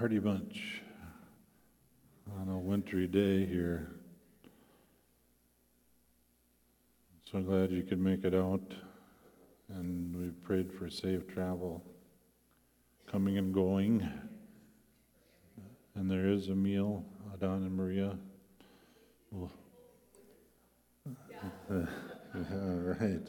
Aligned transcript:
Hardy 0.00 0.18
Bunch 0.18 0.80
on 2.40 2.48
a 2.48 2.56
wintry 2.56 3.06
day 3.06 3.44
here. 3.44 3.90
So 7.30 7.42
glad 7.42 7.70
you 7.70 7.82
could 7.82 8.00
make 8.00 8.24
it 8.24 8.34
out, 8.34 8.62
and 9.68 10.16
we 10.16 10.30
prayed 10.42 10.72
for 10.72 10.88
safe 10.88 11.28
travel 11.28 11.84
coming 13.12 13.36
and 13.36 13.52
going. 13.52 14.10
And 15.94 16.10
there 16.10 16.28
is 16.28 16.48
a 16.48 16.54
meal, 16.54 17.04
Don 17.38 17.62
and 17.64 17.76
Maria. 17.76 18.16
Well, 19.30 19.52
uh, 21.70 21.74
yeah, 22.34 22.74
right. 22.84 23.28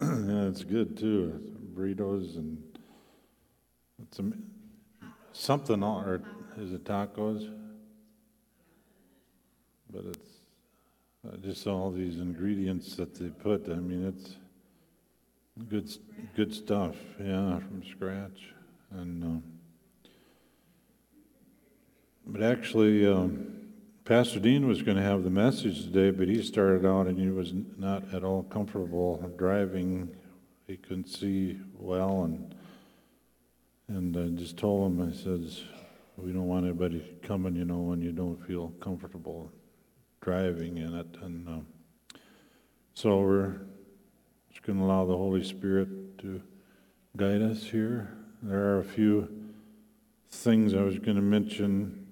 yeah, 0.00 0.48
it's 0.48 0.64
good 0.64 0.98
too. 0.98 1.40
Burritos 1.72 2.36
and 2.36 2.60
it's 4.02 4.18
something, 5.38 5.82
or 5.82 6.20
is 6.58 6.72
it 6.72 6.84
tacos? 6.84 7.52
But 9.90 10.04
it's 10.04 10.30
uh, 11.26 11.36
just 11.38 11.66
all 11.66 11.90
these 11.90 12.18
ingredients 12.18 12.96
that 12.96 13.14
they 13.14 13.28
put. 13.28 13.68
I 13.70 13.76
mean, 13.76 14.06
it's 14.06 14.36
good, 15.68 15.90
good 16.36 16.54
stuff. 16.54 16.96
Yeah, 17.18 17.58
from 17.58 17.82
scratch. 17.90 18.52
And 18.90 19.24
uh, 19.24 20.10
but 22.26 22.42
actually, 22.42 23.06
um, 23.06 23.54
Pastor 24.04 24.40
Dean 24.40 24.66
was 24.66 24.82
going 24.82 24.96
to 24.96 25.02
have 25.02 25.24
the 25.24 25.30
message 25.30 25.84
today, 25.84 26.10
but 26.10 26.28
he 26.28 26.42
started 26.42 26.86
out 26.86 27.06
and 27.06 27.18
he 27.18 27.30
was 27.30 27.52
not 27.78 28.02
at 28.12 28.24
all 28.24 28.42
comfortable 28.44 29.16
driving. 29.36 30.10
He 30.66 30.76
couldn't 30.76 31.08
see 31.08 31.58
well, 31.78 32.24
and 32.24 32.54
and 33.88 34.16
I 34.16 34.28
just 34.38 34.56
told 34.56 34.92
him, 34.92 35.08
I 35.08 35.12
says, 35.12 35.62
we 36.16 36.32
don't 36.32 36.46
want 36.46 36.66
anybody 36.66 37.02
coming, 37.22 37.56
you 37.56 37.64
know, 37.64 37.78
when 37.78 38.02
you 38.02 38.12
don't 38.12 38.36
feel 38.46 38.68
comfortable 38.80 39.50
driving 40.20 40.78
in 40.78 40.94
it. 40.94 41.06
And 41.22 41.48
uh, 41.48 42.18
so 42.92 43.20
we're 43.20 43.60
just 44.50 44.62
going 44.62 44.78
to 44.78 44.84
allow 44.84 45.06
the 45.06 45.16
Holy 45.16 45.42
Spirit 45.42 46.18
to 46.18 46.42
guide 47.16 47.40
us 47.40 47.62
here. 47.62 48.12
There 48.42 48.74
are 48.74 48.80
a 48.80 48.84
few 48.84 49.28
things 50.30 50.74
I 50.74 50.82
was 50.82 50.98
going 50.98 51.16
to 51.16 51.22
mention. 51.22 52.08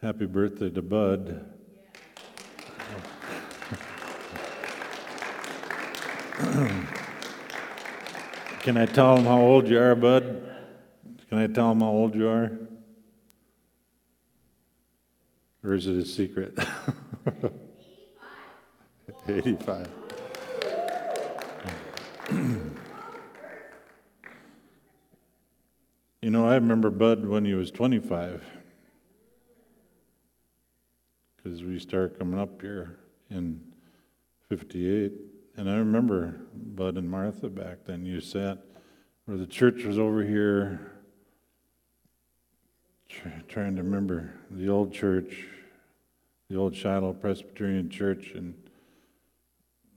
Happy 0.00 0.26
birthday 0.26 0.70
to 0.70 0.82
Bud. 0.82 1.49
Can 8.70 8.78
I 8.78 8.86
tell 8.86 9.16
him 9.16 9.24
how 9.24 9.40
old 9.40 9.66
you 9.66 9.80
are, 9.80 9.96
Bud? 9.96 10.48
Can 11.28 11.38
I 11.38 11.48
tell 11.48 11.72
him 11.72 11.80
how 11.80 11.88
old 11.88 12.14
you 12.14 12.28
are? 12.28 12.56
Or 15.64 15.74
is 15.74 15.88
it 15.88 15.96
a 15.96 16.04
secret? 16.04 16.56
85. 17.26 17.52
85. 19.28 19.88
you 26.22 26.30
know, 26.30 26.46
I 26.46 26.54
remember 26.54 26.90
Bud 26.90 27.26
when 27.26 27.44
he 27.44 27.54
was 27.54 27.72
25. 27.72 28.40
Because 31.36 31.64
we 31.64 31.80
started 31.80 32.16
coming 32.20 32.38
up 32.38 32.62
here 32.62 33.00
in 33.30 33.60
58. 34.48 35.29
And 35.56 35.68
I 35.68 35.76
remember 35.76 36.40
Bud 36.54 36.96
and 36.96 37.10
Martha 37.10 37.48
back 37.48 37.84
then. 37.84 38.04
You 38.04 38.20
sat 38.20 38.58
where 39.24 39.36
the 39.36 39.46
church 39.46 39.84
was 39.84 39.98
over 39.98 40.22
here, 40.22 40.92
trying 43.48 43.76
to 43.76 43.82
remember 43.82 44.34
the 44.50 44.68
old 44.68 44.92
church, 44.92 45.46
the 46.48 46.56
old 46.56 46.74
Shiloh 46.74 47.12
Presbyterian 47.12 47.90
Church, 47.90 48.32
and 48.34 48.54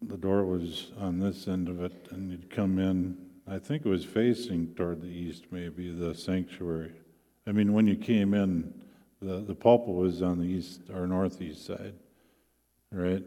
the 0.01 0.17
door 0.17 0.45
was 0.45 0.91
on 1.00 1.19
this 1.19 1.47
end 1.47 1.69
of 1.69 1.81
it, 1.81 2.07
and 2.11 2.31
you'd 2.31 2.50
come 2.50 2.79
in. 2.79 3.17
I 3.47 3.59
think 3.59 3.85
it 3.85 3.89
was 3.89 4.06
facing 4.06 4.73
toward 4.75 5.01
the 5.01 5.07
east, 5.07 5.45
maybe 5.51 5.91
the 5.91 6.16
sanctuary. 6.16 6.91
I 7.45 7.51
mean, 7.51 7.73
when 7.73 7.88
you 7.88 7.95
came 7.95 8.33
in, 8.33 8.73
the, 9.22 9.39
the 9.39 9.56
pulpit 9.56 9.94
was 9.94 10.22
on 10.22 10.39
the 10.39 10.45
east 10.45 10.81
or 10.94 11.07
northeast 11.07 11.66
side, 11.66 11.94
right? 12.91 13.23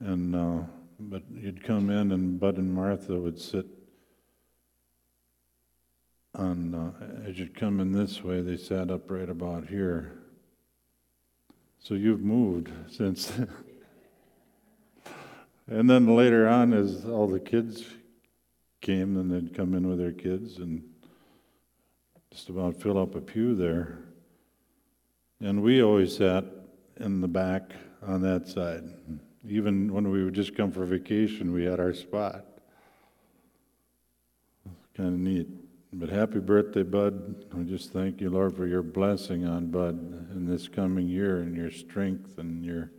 And 0.00 0.34
uh, 0.34 0.60
but 0.98 1.22
you'd 1.32 1.62
come 1.62 1.90
in, 1.90 2.12
and 2.12 2.40
Bud 2.40 2.56
and 2.56 2.72
Martha 2.72 3.18
would 3.18 3.40
sit 3.40 3.66
on, 6.34 6.74
uh, 6.74 7.28
as 7.28 7.38
you'd 7.38 7.54
come 7.54 7.80
in 7.80 7.92
this 7.92 8.22
way, 8.22 8.40
they 8.40 8.56
sat 8.56 8.90
up 8.90 9.10
right 9.10 9.28
about 9.28 9.68
here. 9.68 10.18
So 11.78 11.94
you've 11.94 12.22
moved 12.22 12.70
since. 12.90 13.30
and 15.70 15.88
then 15.88 16.14
later 16.14 16.48
on, 16.48 16.72
as 16.72 17.04
all 17.04 17.26
the 17.26 17.40
kids 17.40 17.84
came, 18.80 19.14
then 19.14 19.28
they'd 19.28 19.54
come 19.54 19.74
in 19.74 19.88
with 19.88 19.98
their 19.98 20.12
kids 20.12 20.58
and 20.58 20.82
just 22.30 22.48
about 22.48 22.80
fill 22.80 22.98
up 22.98 23.14
a 23.14 23.20
pew 23.20 23.54
there. 23.54 23.98
And 25.40 25.62
we 25.62 25.82
always 25.82 26.16
sat 26.16 26.44
in 26.98 27.20
the 27.20 27.28
back 27.28 27.72
on 28.02 28.22
that 28.22 28.48
side. 28.48 28.84
Even 29.48 29.92
when 29.92 30.10
we 30.10 30.22
would 30.22 30.34
just 30.34 30.54
come 30.54 30.70
for 30.70 30.84
vacation, 30.84 31.52
we 31.52 31.64
had 31.64 31.80
our 31.80 31.94
spot. 31.94 32.44
Kind 34.94 35.14
of 35.14 35.18
neat. 35.18 35.48
But 35.92 36.10
happy 36.10 36.38
birthday, 36.38 36.82
Bud. 36.82 37.46
We 37.54 37.64
just 37.64 37.92
thank 37.92 38.20
you, 38.20 38.28
Lord, 38.28 38.54
for 38.54 38.66
your 38.66 38.82
blessing 38.82 39.46
on 39.46 39.70
Bud 39.70 39.98
in 40.34 40.46
this 40.46 40.68
coming 40.68 41.08
year 41.08 41.38
and 41.40 41.56
your 41.56 41.70
strength 41.70 42.36
and 42.36 42.62
your 42.62 42.90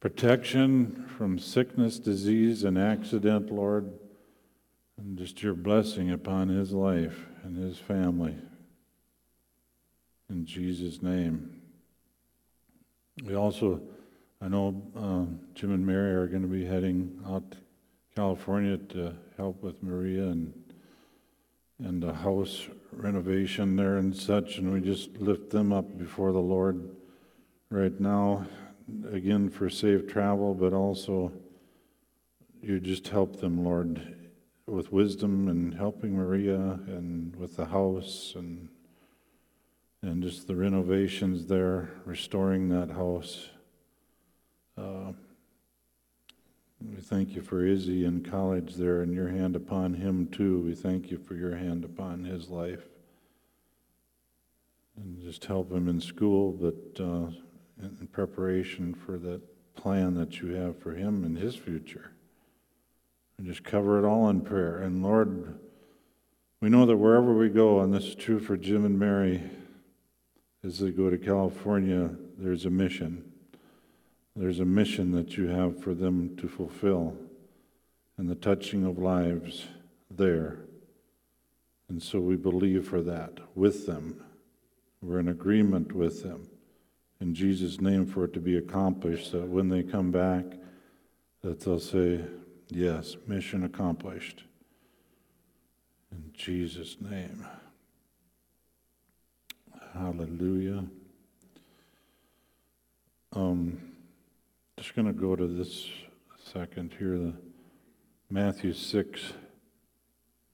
protection 0.00 1.06
from 1.16 1.38
sickness, 1.38 1.98
disease, 2.00 2.64
and 2.64 2.76
accident, 2.76 3.52
Lord. 3.52 3.92
And 4.98 5.16
just 5.16 5.42
your 5.42 5.54
blessing 5.54 6.10
upon 6.10 6.48
his 6.48 6.72
life 6.72 7.26
and 7.44 7.56
his 7.56 7.78
family. 7.78 8.34
In 10.28 10.44
Jesus' 10.44 11.00
name. 11.00 11.62
We 13.24 13.34
also 13.36 13.80
I 14.42 14.48
know 14.48 14.82
uh, 14.96 15.26
Jim 15.54 15.74
and 15.74 15.86
Mary 15.86 16.14
are 16.14 16.26
going 16.26 16.40
to 16.40 16.48
be 16.48 16.64
heading 16.64 17.22
out 17.26 17.50
to 17.50 17.58
California 18.16 18.78
to 18.78 19.14
help 19.36 19.62
with 19.62 19.82
Maria 19.82 20.28
and 20.28 20.54
and 21.78 22.02
the 22.02 22.12
house 22.12 22.68
renovation 22.92 23.76
there 23.76 23.96
and 23.96 24.14
such, 24.16 24.58
and 24.58 24.72
we 24.72 24.80
just 24.80 25.16
lift 25.18 25.50
them 25.50 25.72
up 25.72 25.98
before 25.98 26.32
the 26.32 26.38
Lord 26.38 26.90
right 27.70 27.98
now, 28.00 28.46
again 29.10 29.50
for 29.50 29.68
safe 29.68 30.06
travel, 30.06 30.54
but 30.54 30.72
also 30.72 31.32
you 32.62 32.80
just 32.80 33.08
help 33.08 33.40
them, 33.40 33.64
Lord, 33.64 34.30
with 34.66 34.92
wisdom 34.92 35.48
and 35.48 35.74
helping 35.74 36.16
Maria 36.16 36.80
and 36.86 37.36
with 37.36 37.56
the 37.56 37.66
house 37.66 38.34
and 38.36 38.68
and 40.02 40.22
just 40.22 40.46
the 40.46 40.56
renovations 40.56 41.46
there, 41.46 41.90
restoring 42.06 42.70
that 42.70 42.90
house. 42.90 43.50
Uh, 44.80 45.12
we 46.80 47.02
thank 47.02 47.34
you 47.34 47.42
for 47.42 47.66
Izzy 47.66 48.06
in 48.06 48.22
college 48.22 48.76
there 48.76 49.02
and 49.02 49.12
your 49.12 49.28
hand 49.28 49.54
upon 49.54 49.92
him 49.92 50.26
too. 50.28 50.60
We 50.60 50.74
thank 50.74 51.10
you 51.10 51.18
for 51.18 51.34
your 51.34 51.54
hand 51.54 51.84
upon 51.84 52.24
his 52.24 52.48
life. 52.48 52.88
And 54.96 55.20
just 55.20 55.44
help 55.44 55.70
him 55.70 55.86
in 55.88 56.00
school, 56.00 56.52
but 56.52 57.02
uh, 57.02 57.30
in 57.82 58.08
preparation 58.10 58.94
for 58.94 59.18
that 59.18 59.42
plan 59.74 60.14
that 60.14 60.40
you 60.40 60.54
have 60.54 60.78
for 60.78 60.92
him 60.92 61.24
and 61.24 61.36
his 61.36 61.56
future. 61.56 62.12
And 63.36 63.46
just 63.46 63.64
cover 63.64 63.98
it 63.98 64.06
all 64.06 64.30
in 64.30 64.40
prayer. 64.40 64.78
And 64.78 65.02
Lord, 65.02 65.58
we 66.62 66.70
know 66.70 66.86
that 66.86 66.96
wherever 66.96 67.34
we 67.34 67.50
go, 67.50 67.80
and 67.80 67.92
this 67.92 68.04
is 68.04 68.14
true 68.14 68.40
for 68.40 68.56
Jim 68.56 68.86
and 68.86 68.98
Mary, 68.98 69.42
as 70.64 70.78
they 70.78 70.90
go 70.90 71.10
to 71.10 71.18
California, 71.18 72.10
there's 72.38 72.64
a 72.64 72.70
mission. 72.70 73.29
There's 74.40 74.60
a 74.60 74.64
mission 74.64 75.12
that 75.12 75.36
you 75.36 75.48
have 75.48 75.82
for 75.82 75.92
them 75.92 76.34
to 76.38 76.48
fulfill 76.48 77.14
and 78.16 78.26
the 78.26 78.34
touching 78.34 78.86
of 78.86 78.96
lives 78.96 79.66
there. 80.10 80.60
And 81.90 82.02
so 82.02 82.20
we 82.20 82.36
believe 82.36 82.88
for 82.88 83.02
that 83.02 83.34
with 83.54 83.84
them. 83.84 84.24
We're 85.02 85.18
in 85.18 85.28
agreement 85.28 85.92
with 85.92 86.22
them. 86.22 86.48
In 87.20 87.34
Jesus' 87.34 87.82
name 87.82 88.06
for 88.06 88.24
it 88.24 88.32
to 88.32 88.40
be 88.40 88.56
accomplished, 88.56 89.30
that 89.32 89.46
when 89.46 89.68
they 89.68 89.82
come 89.82 90.10
back, 90.10 90.46
that 91.42 91.60
they'll 91.60 91.78
say, 91.78 92.24
Yes, 92.70 93.18
mission 93.26 93.62
accomplished. 93.62 94.44
In 96.12 96.30
Jesus' 96.32 96.96
name. 96.98 97.46
Hallelujah. 99.92 100.86
Um, 103.34 103.89
just 104.80 104.94
going 104.94 105.06
to 105.06 105.12
go 105.12 105.36
to 105.36 105.46
this 105.46 105.88
second 106.54 106.94
here, 106.98 107.18
the 107.18 107.34
Matthew 108.30 108.72
6. 108.72 109.34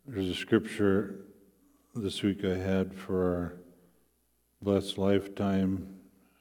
There's 0.04 0.28
a 0.28 0.34
scripture 0.34 1.20
this 1.94 2.24
week 2.24 2.44
I 2.44 2.56
had 2.56 2.92
for 2.92 3.24
our 3.24 3.54
blessed 4.60 4.98
lifetime 4.98 5.94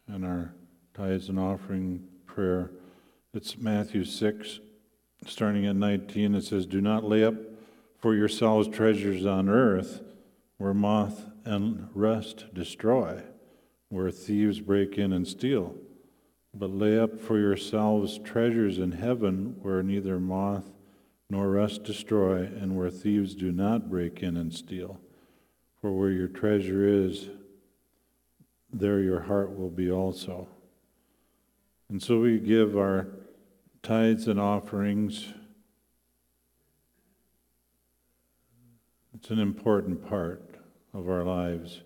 and 0.07 0.25
our 0.25 0.55
tithes 0.95 1.29
and 1.29 1.39
offering 1.39 2.07
prayer. 2.25 2.71
It's 3.35 3.55
Matthew 3.55 4.03
6, 4.03 4.61
starting 5.27 5.67
at 5.67 5.75
19. 5.75 6.33
It 6.33 6.43
says, 6.43 6.65
Do 6.65 6.81
not 6.81 7.03
lay 7.03 7.23
up 7.23 7.35
for 7.99 8.15
yourselves 8.15 8.67
treasures 8.67 9.27
on 9.27 9.47
earth 9.47 10.01
where 10.57 10.73
moth 10.73 11.27
and 11.45 11.89
rust 11.93 12.45
destroy, 12.51 13.21
where 13.89 14.09
thieves 14.09 14.59
break 14.59 14.97
in 14.97 15.13
and 15.13 15.27
steal. 15.27 15.75
But 16.57 16.71
lay 16.71 16.97
up 16.97 17.19
for 17.19 17.37
yourselves 17.37 18.17
treasures 18.17 18.79
in 18.79 18.93
heaven 18.93 19.57
where 19.61 19.83
neither 19.83 20.19
moth 20.19 20.71
nor 21.29 21.49
rust 21.49 21.83
destroy, 21.83 22.43
and 22.43 22.77
where 22.77 22.89
thieves 22.89 23.33
do 23.33 23.51
not 23.51 23.89
break 23.89 24.21
in 24.21 24.37
and 24.37 24.53
steal. 24.53 24.99
For 25.81 25.91
where 25.91 26.11
your 26.11 26.27
treasure 26.27 26.87
is, 26.87 27.29
there 28.71 28.99
your 28.99 29.21
heart 29.21 29.57
will 29.57 29.71
be 29.71 29.89
also. 29.89 30.47
And 31.89 32.01
so 32.01 32.19
we 32.19 32.39
give 32.39 32.77
our 32.77 33.07
tithes 33.81 34.27
and 34.27 34.39
offerings. 34.39 35.33
It's 39.15 39.29
an 39.31 39.39
important 39.39 40.07
part 40.07 40.59
of 40.93 41.09
our 41.09 41.23
lives. 41.23 41.81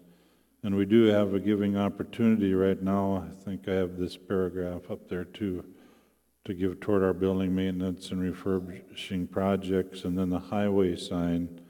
And 0.61 0.75
we 0.75 0.85
do 0.85 1.05
have 1.05 1.33
a 1.33 1.39
giving 1.39 1.77
opportunity 1.77 2.53
right 2.53 2.81
now. 2.81 3.25
I 3.29 3.43
think 3.43 3.67
I 3.69 3.73
have 3.73 3.97
this 3.97 4.17
paragraph 4.17 4.91
up 4.91 5.07
there 5.07 5.23
too 5.23 5.63
to 6.45 6.53
give 6.53 6.79
toward 6.79 7.03
our 7.03 7.13
building 7.13 7.53
maintenance 7.53 8.11
and 8.11 8.21
refurbishing 8.21 9.27
projects, 9.27 10.03
and 10.03 10.17
then 10.17 10.29
the 10.29 10.39
highway 10.39 10.95
sign 10.95 11.61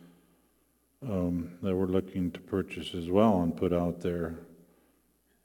um, 1.07 1.51
that 1.61 1.75
we're 1.75 1.85
looking 1.85 2.31
to 2.31 2.39
purchase 2.39 2.93
as 2.93 3.09
well 3.09 3.41
and 3.41 3.55
put 3.55 3.73
out 3.73 3.99
there. 4.01 4.39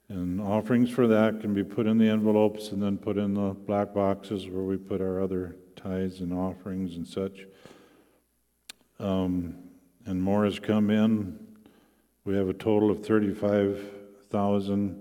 And 0.09 0.41
offerings 0.41 0.91
for 0.91 1.07
that 1.07 1.41
can 1.41 1.55
be 1.55 1.65
put 1.65 1.87
in 1.87 1.99
the 1.99 2.09
envelopes 2.09 2.69
and 2.69 2.83
then 2.83 2.99
put 2.99 3.17
in 3.17 3.35
the 3.35 3.55
black 3.55 3.95
boxes 3.95 4.47
where 4.49 4.63
we 4.63 4.77
put 4.77 5.01
our 5.01 5.21
other 5.21 5.57
tithes 5.77 6.21
and 6.21 6.33
offerings 6.33 6.97
and 6.97 7.07
such. 7.07 7.47
Um, 8.99 9.57
and 10.07 10.23
more 10.23 10.45
has 10.45 10.59
come 10.59 10.91
in. 10.91 11.44
We 12.25 12.35
have 12.37 12.49
a 12.49 12.55
total 12.55 12.91
of 12.91 13.05
thirty-five 13.05 13.85
thousand, 14.31 15.01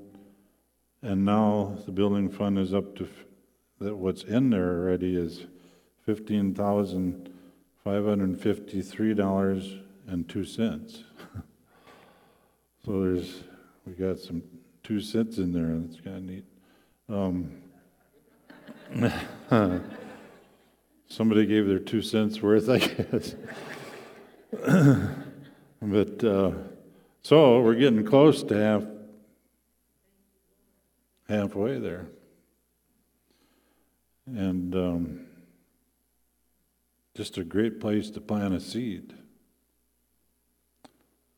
and 1.02 1.24
now 1.24 1.78
the 1.86 1.92
building 1.92 2.30
fund 2.30 2.60
is 2.60 2.74
up 2.74 2.96
to, 2.98 3.08
that 3.80 3.96
what's 3.96 4.24
in 4.24 4.50
there 4.50 4.82
already 4.82 5.16
is 5.16 5.46
fifteen 6.06 6.54
thousand 6.54 7.30
five 7.84 8.06
hundred 8.06 8.30
and 8.30 8.42
fifty-three 8.42 9.14
dollars 9.14 9.76
and 10.08 10.28
two 10.28 10.44
cents. 10.46 11.04
So 12.86 13.00
there's, 13.00 13.44
we 13.86 13.94
got 13.94 14.20
some 14.20 14.44
two 14.84 15.00
cents 15.00 15.38
in 15.38 15.54
there, 15.54 15.74
that's 15.80 16.02
kind 16.02 16.18
of 16.18 16.24
neat. 16.24 16.44
Um, 17.08 17.62
Somebody 21.08 21.46
gave 21.46 21.66
their 21.66 21.80
two 21.80 22.02
cents 22.02 22.42
worth, 22.42 22.68
I 22.68 22.80
guess. 22.80 23.36
But, 25.86 26.24
uh, 26.24 26.52
so 27.24 27.62
we're 27.62 27.76
getting 27.76 28.06
close 28.06 28.44
to 28.44 28.56
half, 28.56 28.84
halfway 31.28 31.80
there. 31.80 32.06
And, 34.28 34.76
um, 34.76 35.26
just 37.16 37.38
a 37.38 37.44
great 37.44 37.80
place 37.80 38.10
to 38.10 38.22
plant 38.22 38.54
a 38.54 38.60
seed 38.60 39.14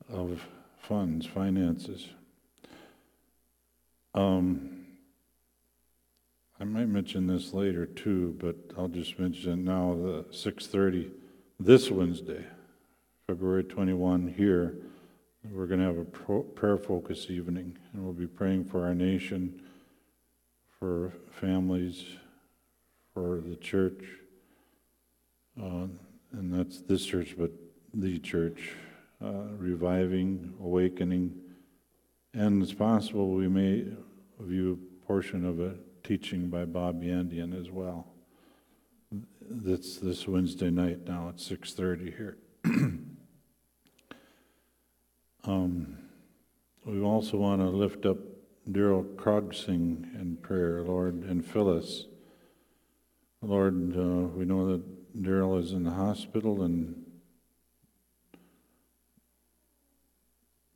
of 0.10 0.42
funds, 0.80 1.26
finances. 1.26 2.08
Um, 4.14 4.86
I 6.62 6.64
might 6.64 6.88
mention 6.88 7.28
this 7.28 7.54
later 7.54 7.86
too, 7.86 8.38
but 8.40 8.56
I'll 8.78 8.88
just 8.88 9.20
mention 9.20 9.52
it 9.52 9.58
now, 9.58 9.96
the 9.96 10.26
six 10.32 10.68
thirty, 10.68 11.12
this 11.60 11.92
Wednesday, 11.92 12.46
February 13.28 13.66
twenty-one 13.66 14.34
here, 14.38 14.76
we're 15.52 15.68
gonna 15.68 15.86
have 15.86 15.98
a 15.98 16.06
prayer 16.06 16.78
focus 16.78 17.28
evening, 17.30 17.78
and 17.94 18.04
we'll 18.04 18.14
be 18.14 18.28
praying 18.28 18.66
for 18.66 18.86
our 18.86 18.96
nation, 18.96 19.62
for 20.80 21.14
families, 21.30 22.06
for 23.14 23.42
the 23.42 23.56
church, 23.56 24.04
uh, 25.62 25.88
and 26.32 26.54
that's 26.54 26.82
this 26.82 27.06
church, 27.06 27.36
but 27.38 27.52
the 27.94 28.20
church, 28.20 28.74
uh, 29.24 29.48
reviving, 29.58 30.54
awakening, 30.62 31.34
and 32.34 32.62
it's 32.62 32.74
possible 32.74 33.32
we 33.32 33.48
may 33.48 33.86
view 34.40 34.74
a 34.74 35.06
portion 35.06 35.46
of 35.46 35.60
a 35.60 35.76
teaching 36.04 36.50
by 36.50 36.66
Bob 36.66 37.02
Yandian 37.02 37.60
as 37.60 37.72
well. 37.72 38.08
That's 39.42 39.98
this 39.98 40.28
Wednesday 40.28 40.70
night 40.70 41.08
now 41.08 41.30
at 41.30 41.40
6:30 41.40 42.12
here. 42.16 42.38
Um, 45.48 45.98
We 46.86 47.02
also 47.02 47.38
want 47.38 47.62
to 47.62 47.68
lift 47.68 48.06
up 48.06 48.18
Daryl 48.70 49.16
Krogsing 49.16 50.20
in 50.20 50.38
prayer, 50.42 50.84
Lord, 50.84 51.24
and 51.24 51.44
Phyllis. 51.44 52.06
Lord, 53.42 53.96
uh, 53.96 54.28
we 54.36 54.46
know 54.46 54.72
that 54.72 55.22
Daryl 55.22 55.60
is 55.60 55.72
in 55.72 55.84
the 55.84 55.92
hospital 55.92 56.64
and 56.64 57.06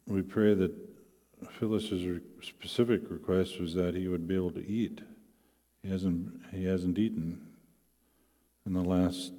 we 0.07 0.21
pray 0.23 0.55
that 0.55 0.73
Phyllis's 1.51 2.05
re- 2.05 2.21
specific 2.41 3.09
request 3.09 3.59
was 3.59 3.75
that 3.75 3.95
he 3.95 4.07
would 4.07 4.27
be 4.27 4.35
able 4.35 4.51
to 4.51 4.67
eat. 4.67 5.01
He 5.83 5.89
hasn't, 5.89 6.41
he 6.51 6.65
hasn't 6.65 6.97
eaten 6.97 7.39
in 8.65 8.73
the 8.73 8.83
last 8.83 9.33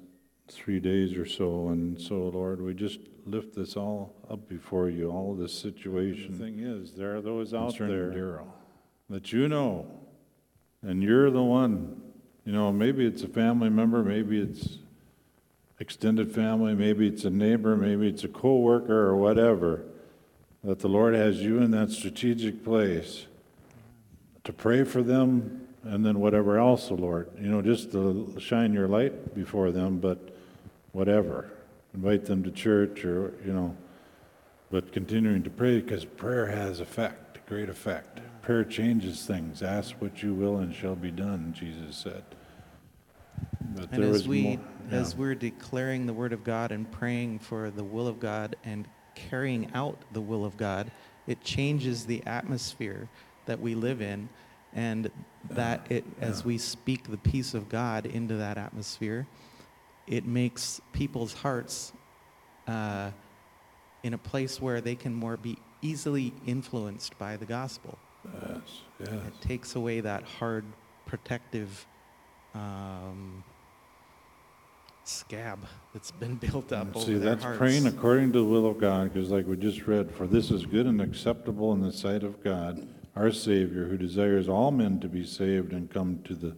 three 0.49 0.79
days 0.79 1.15
or 1.15 1.25
so, 1.25 1.69
and 1.69 1.99
so, 1.99 2.29
Lord, 2.29 2.61
we 2.61 2.73
just 2.73 2.99
lift 3.25 3.55
this 3.55 3.75
all 3.75 4.13
up 4.29 4.47
before 4.47 4.89
you, 4.89 5.09
all 5.09 5.33
this 5.35 5.53
situation. 5.53 6.37
The 6.37 6.45
thing 6.45 6.59
is, 6.59 6.91
there 6.93 7.15
are 7.15 7.21
those 7.21 7.53
out 7.53 7.77
there 7.77 8.43
that 9.09 9.31
you 9.31 9.47
know, 9.47 9.85
and 10.81 11.03
you're 11.03 11.29
the 11.29 11.43
one, 11.43 12.01
you 12.45 12.51
know, 12.51 12.71
maybe 12.71 13.05
it's 13.05 13.23
a 13.23 13.27
family 13.27 13.69
member, 13.69 14.03
maybe 14.03 14.39
it's 14.39 14.77
extended 15.79 16.33
family, 16.33 16.73
maybe 16.73 17.07
it's 17.07 17.25
a 17.25 17.29
neighbor, 17.29 17.75
maybe 17.75 18.07
it's 18.07 18.23
a 18.23 18.27
coworker 18.27 19.07
or 19.07 19.15
whatever, 19.15 19.83
that 20.63 20.79
the 20.79 20.87
Lord 20.87 21.13
has 21.13 21.41
you 21.41 21.59
in 21.59 21.71
that 21.71 21.89
strategic 21.89 22.63
place 22.63 23.25
to 24.43 24.53
pray 24.53 24.83
for 24.83 25.01
them 25.03 25.67
and 25.83 26.05
then 26.05 26.19
whatever 26.19 26.57
else, 26.57 26.87
the 26.87 26.93
Lord, 26.93 27.29
you 27.39 27.47
know, 27.47 27.61
just 27.61 27.91
to 27.91 28.35
shine 28.39 28.73
your 28.73 28.87
light 28.87 29.33
before 29.33 29.71
them, 29.71 29.97
but 29.99 30.35
whatever. 30.91 31.51
Invite 31.93 32.25
them 32.25 32.43
to 32.43 32.51
church 32.51 33.03
or, 33.03 33.33
you 33.45 33.51
know, 33.53 33.75
but 34.69 34.93
continuing 34.93 35.43
to 35.43 35.49
pray 35.49 35.81
because 35.81 36.05
prayer 36.05 36.45
has 36.47 36.79
effect, 36.79 37.45
great 37.47 37.67
effect. 37.69 38.21
Prayer 38.41 38.63
changes 38.63 39.25
things. 39.25 39.61
Ask 39.61 39.95
what 39.99 40.23
you 40.23 40.33
will 40.33 40.57
and 40.57 40.73
shall 40.73 40.95
be 40.95 41.11
done, 41.11 41.53
Jesus 41.57 41.97
said. 41.97 42.23
But 43.75 43.89
And 43.91 44.03
there 44.03 44.09
as 44.11 44.27
we, 44.27 44.41
more- 44.43 44.59
yeah. 44.89 44.97
as 44.97 45.15
we're 45.15 45.35
declaring 45.35 46.05
the 46.05 46.13
word 46.13 46.33
of 46.33 46.43
God 46.43 46.71
and 46.71 46.89
praying 46.91 47.39
for 47.39 47.69
the 47.69 47.83
will 47.83 48.07
of 48.07 48.19
God 48.19 48.55
and 48.63 48.87
carrying 49.15 49.69
out 49.73 49.97
the 50.13 50.21
will 50.21 50.45
of 50.45 50.57
God, 50.57 50.91
it 51.27 51.41
changes 51.43 52.05
the 52.05 52.23
atmosphere 52.25 53.09
that 53.45 53.59
we 53.59 53.75
live 53.75 54.01
in, 54.01 54.29
and 54.73 55.11
that 55.49 55.85
it, 55.89 56.05
as 56.21 56.45
we 56.45 56.57
speak 56.57 57.09
the 57.09 57.17
peace 57.17 57.53
of 57.53 57.67
God 57.67 58.05
into 58.05 58.35
that 58.35 58.57
atmosphere, 58.57 59.27
it 60.07 60.25
makes 60.25 60.81
people's 60.93 61.33
hearts 61.33 61.93
uh, 62.67 63.11
in 64.03 64.13
a 64.13 64.17
place 64.17 64.61
where 64.61 64.81
they 64.81 64.95
can 64.95 65.13
more 65.13 65.37
be 65.37 65.57
easily 65.81 66.33
influenced 66.45 67.17
by 67.17 67.37
the 67.37 67.45
gospel. 67.45 67.97
Yes, 68.25 68.61
yes. 68.99 69.09
It 69.09 69.41
takes 69.41 69.75
away 69.75 69.99
that 70.01 70.23
hard, 70.23 70.65
protective 71.05 71.85
um, 72.53 73.43
scab 75.03 75.59
that's 75.93 76.11
been 76.11 76.35
built 76.47 76.71
up 76.71 76.95
over 76.95 77.05
See, 77.05 77.15
that's 77.15 77.43
hearts. 77.43 77.57
praying 77.57 77.87
according 77.87 78.31
to 78.33 78.39
the 78.39 78.45
will 78.45 78.67
of 78.67 78.79
God, 78.79 79.13
because 79.13 79.29
like 79.31 79.47
we 79.47 79.57
just 79.57 79.87
read, 79.87 80.11
for 80.11 80.27
this 80.27 80.51
is 80.51 80.65
good 80.65 80.85
and 80.85 81.01
acceptable 81.01 81.73
in 81.73 81.81
the 81.81 81.91
sight 81.91 82.23
of 82.23 82.43
God, 82.43 82.87
our 83.15 83.31
Savior, 83.31 83.85
who 83.85 83.97
desires 83.97 84.47
all 84.47 84.71
men 84.71 84.99
to 84.99 85.07
be 85.07 85.25
saved 85.25 85.73
and 85.73 85.89
come 85.89 86.19
to 86.25 86.35
the 86.35 86.55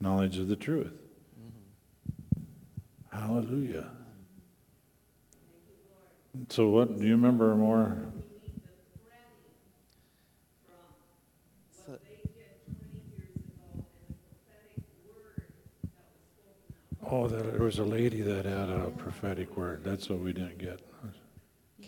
knowledge 0.00 0.38
of 0.38 0.48
the 0.48 0.56
truth. 0.56 0.92
Hallelujah. 3.20 3.86
So 6.48 6.68
what, 6.70 6.98
do 6.98 7.04
you 7.04 7.12
remember 7.12 7.54
more? 7.54 7.98
So- 11.70 11.98
Oh, 17.10 17.28
that 17.28 17.52
there 17.52 17.62
was 17.62 17.78
a 17.78 17.84
lady 17.84 18.22
that 18.22 18.46
had 18.46 18.70
a 18.70 18.90
prophetic 18.96 19.54
word. 19.56 19.84
That's 19.84 20.08
what 20.08 20.20
we 20.20 20.32
didn't 20.32 20.58
get. 20.58 20.80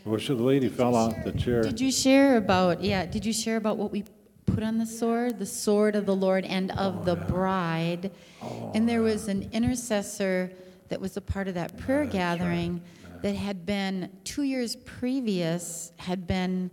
Well, 0.04 0.18
should 0.18 0.38
the 0.38 0.42
lady 0.42 0.68
fell 0.68 0.94
off 0.96 1.14
the 1.24 1.32
chair. 1.32 1.62
Did 1.62 1.80
you 1.80 1.92
share 1.92 2.36
about, 2.36 2.82
yeah, 2.82 3.06
did 3.06 3.24
you 3.24 3.32
share 3.32 3.56
about 3.56 3.78
what 3.78 3.90
we 3.90 4.04
put 4.46 4.64
on 4.64 4.78
the 4.78 4.86
sword? 4.86 5.38
The 5.38 5.46
sword 5.46 5.94
of 5.94 6.06
the 6.06 6.16
Lord 6.16 6.44
and 6.44 6.72
of 6.72 6.98
oh, 6.98 7.04
the 7.04 7.16
bride. 7.16 8.10
Oh, 8.42 8.72
and 8.74 8.88
there 8.88 9.00
was 9.00 9.28
an 9.28 9.48
intercessor 9.52 10.50
that 10.92 11.00
was 11.00 11.16
a 11.16 11.22
part 11.22 11.49
of 11.49 11.54
that 11.54 11.75
prayer 11.78 12.04
gathering 12.04 12.82
that 13.22 13.34
had 13.34 13.64
been, 13.64 14.11
two 14.25 14.42
years 14.42 14.76
previous, 14.76 15.90
had 15.96 16.26
been 16.26 16.70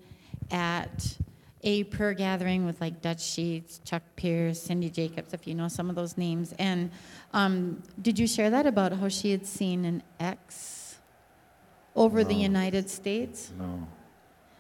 at 0.52 1.18
a 1.64 1.86
prayer 1.86 2.14
gathering 2.14 2.66
with 2.66 2.82
like 2.82 3.02
Dutch 3.02 3.22
Sheets, 3.22 3.80
Chuck 3.86 4.04
Pierce, 4.18 4.62
Cindy 4.62 4.90
Jacobs, 4.90 5.34
if 5.34 5.48
you 5.48 5.56
know 5.56 5.70
some 5.70 5.90
of 5.90 5.96
those 5.96 6.18
names. 6.18 6.54
And 6.60 6.92
um, 7.32 7.82
did 8.02 8.20
you 8.20 8.28
share 8.28 8.50
that 8.50 8.66
about 8.66 8.92
how 8.92 9.08
she 9.08 9.32
had 9.32 9.46
seen 9.46 9.86
an 9.86 10.04
X 10.20 10.98
over 11.96 12.26
the 12.26 12.36
United 12.36 12.90
States? 12.90 13.54
No. 13.58 13.88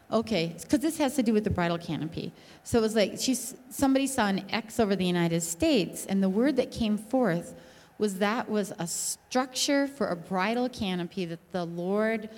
Okay, 0.09 0.55
because 0.61 0.79
this 0.79 0.97
has 0.99 1.15
to 1.15 1.23
do 1.23 1.33
with 1.33 1.43
the 1.43 1.49
bridal 1.49 1.77
canopy. 1.77 2.31
So 2.63 2.79
it 2.79 2.81
was 2.81 2.95
like 2.95 3.15
she's 3.19 3.55
somebody 3.69 4.07
saw 4.07 4.27
an 4.27 4.45
X 4.51 4.79
over 4.79 4.95
the 4.95 5.05
United 5.05 5.41
States, 5.41 6.05
and 6.05 6.23
the 6.23 6.29
word 6.29 6.55
that 6.55 6.71
came 6.71 6.97
forth 6.97 7.55
was 7.99 8.17
that 8.19 8.49
was 8.49 8.73
a 8.79 8.87
structure 8.87 9.87
for 9.87 10.07
a 10.07 10.15
bridal 10.15 10.67
canopy 10.69 11.25
that 11.25 11.51
the 11.51 11.65
Lord 11.65 12.29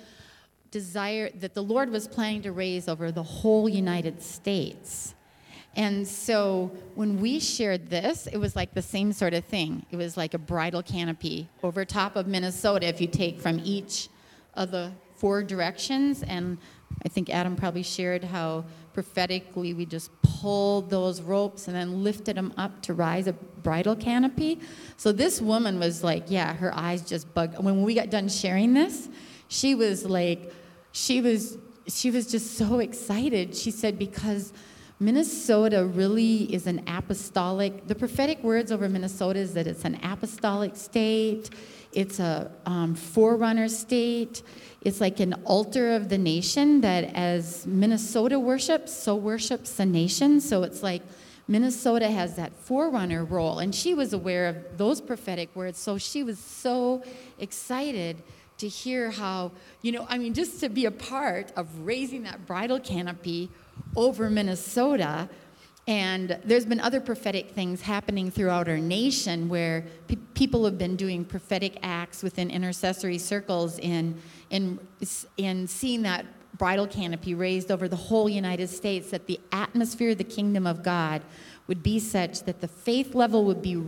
desired 0.70 1.40
that 1.40 1.54
the 1.54 1.62
Lord 1.62 1.90
was 1.90 2.08
planning 2.08 2.42
to 2.42 2.52
raise 2.52 2.88
over 2.88 3.12
the 3.12 3.22
whole 3.22 3.68
United 3.68 4.22
States. 4.22 5.14
And 5.74 6.06
so 6.06 6.72
when 6.96 7.20
we 7.20 7.40
shared 7.40 7.88
this, 7.88 8.26
it 8.26 8.36
was 8.36 8.56
like 8.56 8.74
the 8.74 8.82
same 8.82 9.12
sort 9.12 9.32
of 9.32 9.44
thing. 9.44 9.86
It 9.90 9.96
was 9.96 10.16
like 10.16 10.34
a 10.34 10.38
bridal 10.38 10.82
canopy 10.82 11.48
over 11.62 11.84
top 11.84 12.16
of 12.16 12.26
Minnesota 12.26 12.86
if 12.86 13.00
you 13.00 13.06
take 13.06 13.40
from 13.40 13.60
each 13.64 14.08
of 14.54 14.70
the 14.70 14.92
four 15.16 15.42
directions. 15.42 16.22
And 16.22 16.58
I 17.04 17.08
think 17.08 17.30
Adam 17.30 17.56
probably 17.56 17.82
shared 17.82 18.24
how 18.24 18.64
prophetically 18.92 19.74
we 19.74 19.86
just 19.86 20.10
pulled 20.22 20.90
those 20.90 21.22
ropes 21.22 21.68
and 21.68 21.76
then 21.76 22.02
lifted 22.02 22.36
them 22.36 22.52
up 22.56 22.82
to 22.82 22.94
rise 22.94 23.26
a 23.26 23.32
bridal 23.32 23.96
canopy. 23.96 24.60
So 24.96 25.12
this 25.12 25.40
woman 25.40 25.78
was 25.78 26.02
like, 26.02 26.24
yeah, 26.28 26.54
her 26.54 26.74
eyes 26.74 27.02
just 27.02 27.32
bugged. 27.34 27.62
When 27.62 27.82
we 27.82 27.94
got 27.94 28.10
done 28.10 28.28
sharing 28.28 28.74
this, 28.74 29.08
she 29.48 29.74
was 29.74 30.04
like, 30.04 30.52
she 30.92 31.20
was 31.20 31.58
she 31.88 32.10
was 32.10 32.30
just 32.30 32.56
so 32.56 32.78
excited. 32.78 33.56
She 33.56 33.70
said 33.70 33.98
because 33.98 34.52
Minnesota 35.02 35.84
really 35.84 36.44
is 36.54 36.68
an 36.68 36.84
apostolic. 36.86 37.88
The 37.88 37.94
prophetic 37.96 38.40
words 38.44 38.70
over 38.70 38.88
Minnesota 38.88 39.40
is 39.40 39.52
that 39.54 39.66
it's 39.66 39.84
an 39.84 39.98
apostolic 40.04 40.76
state. 40.76 41.50
It's 41.92 42.20
a 42.20 42.52
um, 42.66 42.94
forerunner 42.94 43.68
state. 43.68 44.42
It's 44.82 45.00
like 45.00 45.18
an 45.18 45.34
altar 45.44 45.92
of 45.94 46.08
the 46.08 46.18
nation 46.18 46.82
that, 46.82 47.12
as 47.14 47.66
Minnesota 47.66 48.38
worships, 48.38 48.94
so 48.94 49.16
worships 49.16 49.74
the 49.74 49.86
nation. 49.86 50.40
So 50.40 50.62
it's 50.62 50.84
like 50.84 51.02
Minnesota 51.48 52.08
has 52.08 52.36
that 52.36 52.52
forerunner 52.54 53.24
role, 53.24 53.58
and 53.58 53.74
she 53.74 53.94
was 53.94 54.12
aware 54.12 54.46
of 54.46 54.78
those 54.78 55.00
prophetic 55.00 55.54
words. 55.56 55.78
So 55.80 55.98
she 55.98 56.22
was 56.22 56.38
so 56.38 57.02
excited 57.40 58.22
to 58.58 58.68
hear 58.68 59.10
how, 59.10 59.50
you 59.82 59.90
know, 59.90 60.06
I 60.08 60.18
mean, 60.18 60.34
just 60.34 60.60
to 60.60 60.68
be 60.68 60.84
a 60.84 60.92
part 60.92 61.52
of 61.56 61.66
raising 61.80 62.22
that 62.22 62.46
bridal 62.46 62.78
canopy 62.78 63.50
over 63.96 64.30
Minnesota. 64.30 65.28
And 65.88 66.38
there's 66.44 66.64
been 66.64 66.80
other 66.80 67.00
prophetic 67.00 67.50
things 67.50 67.82
happening 67.82 68.30
throughout 68.30 68.68
our 68.68 68.78
nation 68.78 69.48
where 69.48 69.84
pe- 70.06 70.16
people 70.34 70.64
have 70.64 70.78
been 70.78 70.94
doing 70.94 71.24
prophetic 71.24 71.78
acts 71.82 72.22
within 72.22 72.50
intercessory 72.50 73.18
circles 73.18 73.78
in, 73.80 74.20
in, 74.50 74.78
in 75.36 75.66
seeing 75.66 76.02
that 76.02 76.24
bridal 76.56 76.86
canopy 76.86 77.34
raised 77.34 77.72
over 77.72 77.88
the 77.88 77.96
whole 77.96 78.28
United 78.28 78.68
States, 78.68 79.10
that 79.10 79.26
the 79.26 79.40
atmosphere 79.50 80.10
of 80.10 80.18
the 80.18 80.24
kingdom 80.24 80.66
of 80.66 80.82
God 80.82 81.22
would 81.66 81.82
be 81.82 81.98
such 81.98 82.44
that 82.44 82.60
the 82.60 82.68
faith 82.68 83.14
level 83.14 83.44
would 83.44 83.62
be 83.62 83.82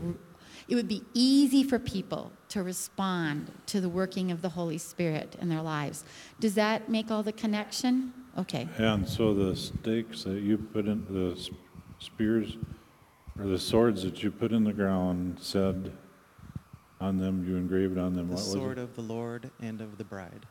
it 0.67 0.75
would 0.77 0.89
be 0.89 1.03
easy 1.13 1.63
for 1.63 1.79
people 1.79 2.33
to 2.49 2.63
respond 2.63 3.53
to 3.67 3.83
the 3.83 3.89
working 3.89 4.31
of 4.31 4.41
the 4.41 4.49
Holy 4.49 4.79
Spirit 4.79 5.37
in 5.39 5.51
their 5.51 5.61
lives. 5.61 6.05
Does 6.41 6.55
that 6.55 6.89
make 6.89 7.11
all 7.11 7.23
the 7.23 7.33
connection? 7.33 8.15
Okay. 8.39 8.69
And 8.79 9.09
so 9.09 9.33
the 9.35 9.55
stakes 9.55 10.25
that 10.25 10.41
you 10.41 10.59
put 10.59 10.87
in, 10.87 11.07
the 11.09 11.39
s- 11.39 11.51
spears, 12.01 12.57
or 13.39 13.47
the 13.47 13.59
swords 13.59 14.03
that 14.03 14.23
you 14.23 14.31
put 14.31 14.53
in 14.53 14.65
the 14.65 14.73
ground 14.73 15.39
said 15.41 15.93
on 17.01 17.19
them, 17.19 17.47
you 17.49 17.57
engraved 17.57 17.97
on 17.99 18.15
them, 18.15 18.29
The 18.29 18.35
what 18.35 18.43
was 18.43 18.53
sword 18.53 18.79
it? 18.79 18.83
of 18.83 18.95
the 18.97 19.03
Lord 19.03 19.51
and 19.61 19.81
of 19.81 19.99
the 19.99 20.05
bride. 20.05 20.47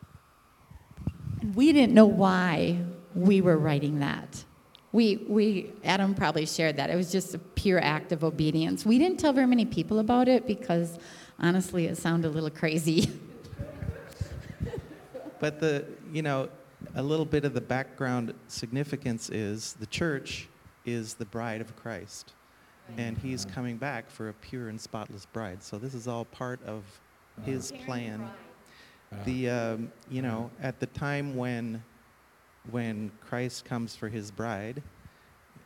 And 1.41 1.53
we 1.55 1.73
didn't 1.73 1.93
know 1.93 2.05
why 2.05 2.77
we 3.15 3.41
were 3.41 3.57
writing 3.57 3.99
that. 3.99 4.43
We, 4.93 5.25
we, 5.27 5.71
Adam 5.83 6.13
probably 6.13 6.45
shared 6.45 6.77
that. 6.77 6.89
It 6.89 6.95
was 6.95 7.11
just 7.11 7.33
a 7.33 7.39
pure 7.39 7.81
act 7.81 8.11
of 8.11 8.23
obedience. 8.23 8.85
We 8.85 8.97
didn't 8.99 9.19
tell 9.19 9.33
very 9.33 9.47
many 9.47 9.65
people 9.65 9.99
about 9.99 10.27
it 10.27 10.45
because 10.45 10.99
honestly, 11.39 11.87
it 11.87 11.97
sounded 11.97 12.27
a 12.29 12.31
little 12.31 12.49
crazy. 12.51 13.11
But 15.39 15.59
the, 15.59 15.85
you 16.13 16.21
know, 16.21 16.47
a 16.95 17.03
little 17.03 17.25
bit 17.25 17.45
of 17.45 17.53
the 17.53 17.61
background 17.61 18.33
significance 18.47 19.29
is 19.29 19.73
the 19.79 19.85
church 19.85 20.47
is 20.85 21.15
the 21.15 21.25
bride 21.25 21.61
of 21.61 21.75
Christ. 21.75 22.33
And 22.97 23.17
he's 23.17 23.45
coming 23.45 23.77
back 23.77 24.09
for 24.09 24.29
a 24.29 24.33
pure 24.33 24.67
and 24.67 24.79
spotless 24.79 25.25
bride. 25.25 25.63
So 25.63 25.77
this 25.77 25.93
is 25.93 26.07
all 26.07 26.25
part 26.25 26.61
of 26.63 26.83
his 27.43 27.71
plan. 27.85 28.29
The, 29.25 29.49
um, 29.49 29.91
you 30.09 30.21
know, 30.21 30.51
at 30.61 30.79
the 30.79 30.87
time 30.87 31.35
when, 31.35 31.83
when 32.71 33.11
Christ 33.21 33.63
comes 33.63 33.95
for 33.95 34.09
his 34.09 34.31
bride, 34.31 34.83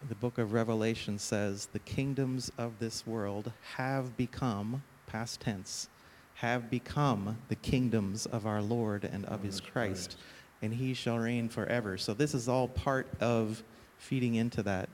the 0.08 0.16
book 0.16 0.38
of 0.38 0.54
Revelation 0.54 1.18
says, 1.18 1.68
the 1.74 1.80
kingdoms 1.80 2.52
of 2.58 2.78
this 2.80 3.08
world 3.08 3.52
have 3.76 4.16
become, 4.16 4.84
past 5.08 5.42
tense, 5.42 5.90
have 6.36 6.70
become 6.70 7.38
the 7.50 7.56
kingdoms 7.56 8.28
of 8.28 8.46
our 8.46 8.62
Lord 8.62 9.04
and 9.04 9.26
of 9.26 9.42
his 9.42 9.60
Christ, 9.60 10.18
and 10.62 10.74
he 10.74 10.94
shall 10.94 11.18
reign 11.18 11.50
forever. 11.50 11.98
So 11.98 12.14
this 12.14 12.34
is 12.34 12.48
all 12.48 12.68
part 12.68 13.08
of 13.20 13.64
feeding 13.98 14.36
into 14.36 14.64
that. 14.64 14.90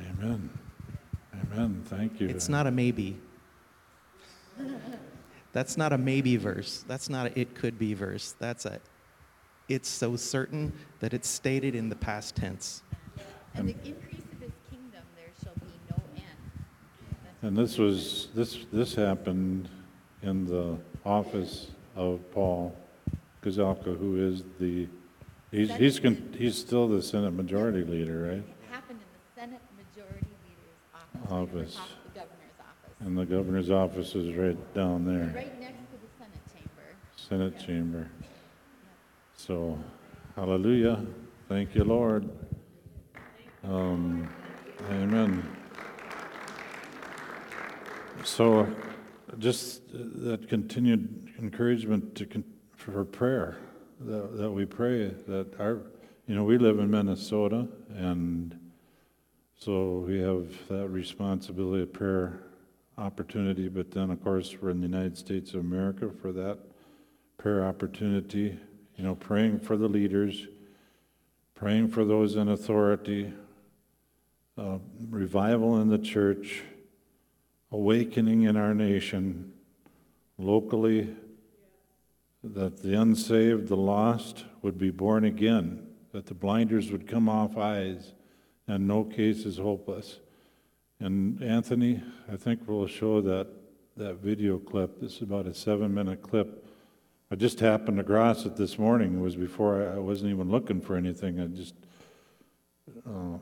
Amen. 0.00 0.50
Amen, 1.42 1.82
thank 1.86 2.20
you. 2.20 2.28
It's 2.28 2.48
not 2.48 2.66
a 2.66 2.70
maybe. 2.70 3.18
That's 5.52 5.76
not 5.76 5.92
a 5.92 5.98
maybe 5.98 6.36
verse. 6.36 6.84
That's 6.88 7.08
not 7.08 7.26
a 7.26 7.38
it 7.38 7.54
could 7.54 7.78
be 7.78 7.94
verse. 7.94 8.34
That's 8.38 8.66
a 8.66 8.80
it's 9.68 9.88
so 9.88 10.16
certain 10.16 10.72
that 11.00 11.14
it's 11.14 11.28
stated 11.28 11.74
in 11.74 11.88
the 11.88 11.96
past 11.96 12.36
tense. 12.36 12.82
And 13.54 13.68
the 13.68 13.72
increase 13.84 14.24
of 14.32 14.40
his 14.40 14.52
kingdom, 14.70 15.02
there 15.16 15.32
shall 15.42 15.54
be 15.54 15.72
no 15.88 15.96
end. 16.16 16.24
And 17.42 17.56
this 17.56 17.78
was, 17.78 18.28
this, 18.34 18.66
this 18.72 18.94
happened 18.94 19.68
in 20.22 20.46
the 20.46 20.76
office 21.04 21.68
of 21.96 22.20
Paul 22.32 22.76
Gazelka, 23.44 23.96
who 23.98 24.16
is 24.16 24.42
the, 24.58 24.88
he's, 25.50 25.70
he's, 25.74 26.00
con- 26.00 26.34
he's 26.36 26.56
still 26.56 26.88
the 26.88 27.02
Senate 27.02 27.32
Majority 27.32 27.84
Leader, 27.84 28.22
right? 28.22 28.32
It 28.38 28.44
happened 28.70 29.00
in 29.00 29.06
the 29.12 29.40
Senate 29.40 29.60
Majority 29.76 30.26
Leader's 30.46 31.30
office. 31.30 31.74
Office. 31.74 31.74
Top 31.74 31.84
of 31.84 32.14
the 32.14 32.20
governor's 32.20 32.58
office. 32.60 32.96
And 33.00 33.18
the 33.18 33.26
governor's 33.26 33.70
office 33.70 34.14
is 34.14 34.34
right 34.34 34.74
down 34.74 35.04
there, 35.04 35.30
Right 35.34 35.60
next 35.60 35.76
to 35.90 35.98
the 36.00 36.08
Senate 36.18 36.40
chamber. 36.54 36.96
Senate 37.16 37.66
chamber. 37.66 38.10
So, 39.36 39.78
hallelujah, 40.36 41.04
thank 41.48 41.74
you, 41.74 41.84
Lord. 41.84 42.30
Um, 43.62 44.28
amen. 44.90 45.46
So, 48.22 48.66
just 49.38 49.82
that 49.92 50.48
continued 50.48 51.30
encouragement 51.38 52.14
to, 52.14 52.24
con- 52.26 52.44
for 52.92 53.04
prayer, 53.04 53.56
that, 54.00 54.36
that 54.36 54.50
we 54.50 54.66
pray 54.66 55.08
that 55.26 55.58
our, 55.58 55.80
you 56.26 56.34
know, 56.34 56.44
we 56.44 56.58
live 56.58 56.78
in 56.78 56.90
Minnesota, 56.90 57.66
and 57.96 58.58
so 59.58 60.04
we 60.06 60.20
have 60.20 60.48
that 60.68 60.88
responsibility 60.88 61.84
of 61.84 61.92
prayer 61.94 62.40
opportunity, 62.98 63.68
but 63.68 63.90
then, 63.90 64.10
of 64.10 64.22
course, 64.22 64.54
we're 64.60 64.68
in 64.68 64.80
the 64.82 64.86
United 64.86 65.16
States 65.16 65.54
of 65.54 65.60
America 65.60 66.10
for 66.20 66.30
that 66.32 66.58
prayer 67.38 67.64
opportunity, 67.64 68.58
you 68.96 69.04
know, 69.04 69.14
praying 69.14 69.60
for 69.60 69.78
the 69.78 69.88
leaders, 69.88 70.46
praying 71.54 71.88
for 71.88 72.04
those 72.04 72.36
in 72.36 72.48
authority, 72.48 73.32
uh, 74.58 74.76
revival 75.08 75.80
in 75.80 75.88
the 75.88 75.98
church, 75.98 76.62
awakening 77.72 78.42
in 78.42 78.58
our 78.58 78.74
nation, 78.74 79.52
locally, 80.36 81.08
that 82.52 82.82
the 82.82 83.00
unsaved, 83.00 83.68
the 83.68 83.76
lost 83.76 84.44
would 84.62 84.78
be 84.78 84.90
born 84.90 85.24
again, 85.24 85.86
that 86.12 86.26
the 86.26 86.34
blinders 86.34 86.92
would 86.92 87.06
come 87.06 87.28
off 87.28 87.56
eyes, 87.56 88.12
and 88.68 88.86
no 88.86 89.04
case 89.04 89.44
is 89.44 89.58
hopeless. 89.58 90.20
And 91.00 91.42
Anthony, 91.42 92.02
I 92.30 92.36
think 92.36 92.60
we'll 92.66 92.86
show 92.86 93.20
that, 93.22 93.48
that 93.96 94.16
video 94.16 94.58
clip. 94.58 95.00
This 95.00 95.16
is 95.16 95.22
about 95.22 95.46
a 95.46 95.54
seven 95.54 95.92
minute 95.92 96.22
clip 96.22 96.64
I 97.34 97.36
just 97.36 97.58
happened 97.58 97.98
across 97.98 98.44
it 98.44 98.54
this 98.54 98.78
morning. 98.78 99.16
It 99.16 99.20
was 99.20 99.34
before 99.34 99.82
I, 99.82 99.96
I 99.96 99.98
wasn't 99.98 100.30
even 100.30 100.50
looking 100.50 100.80
for 100.80 100.94
anything. 100.94 101.40
I 101.40 101.46
just, 101.46 101.74
uh, 103.04 103.38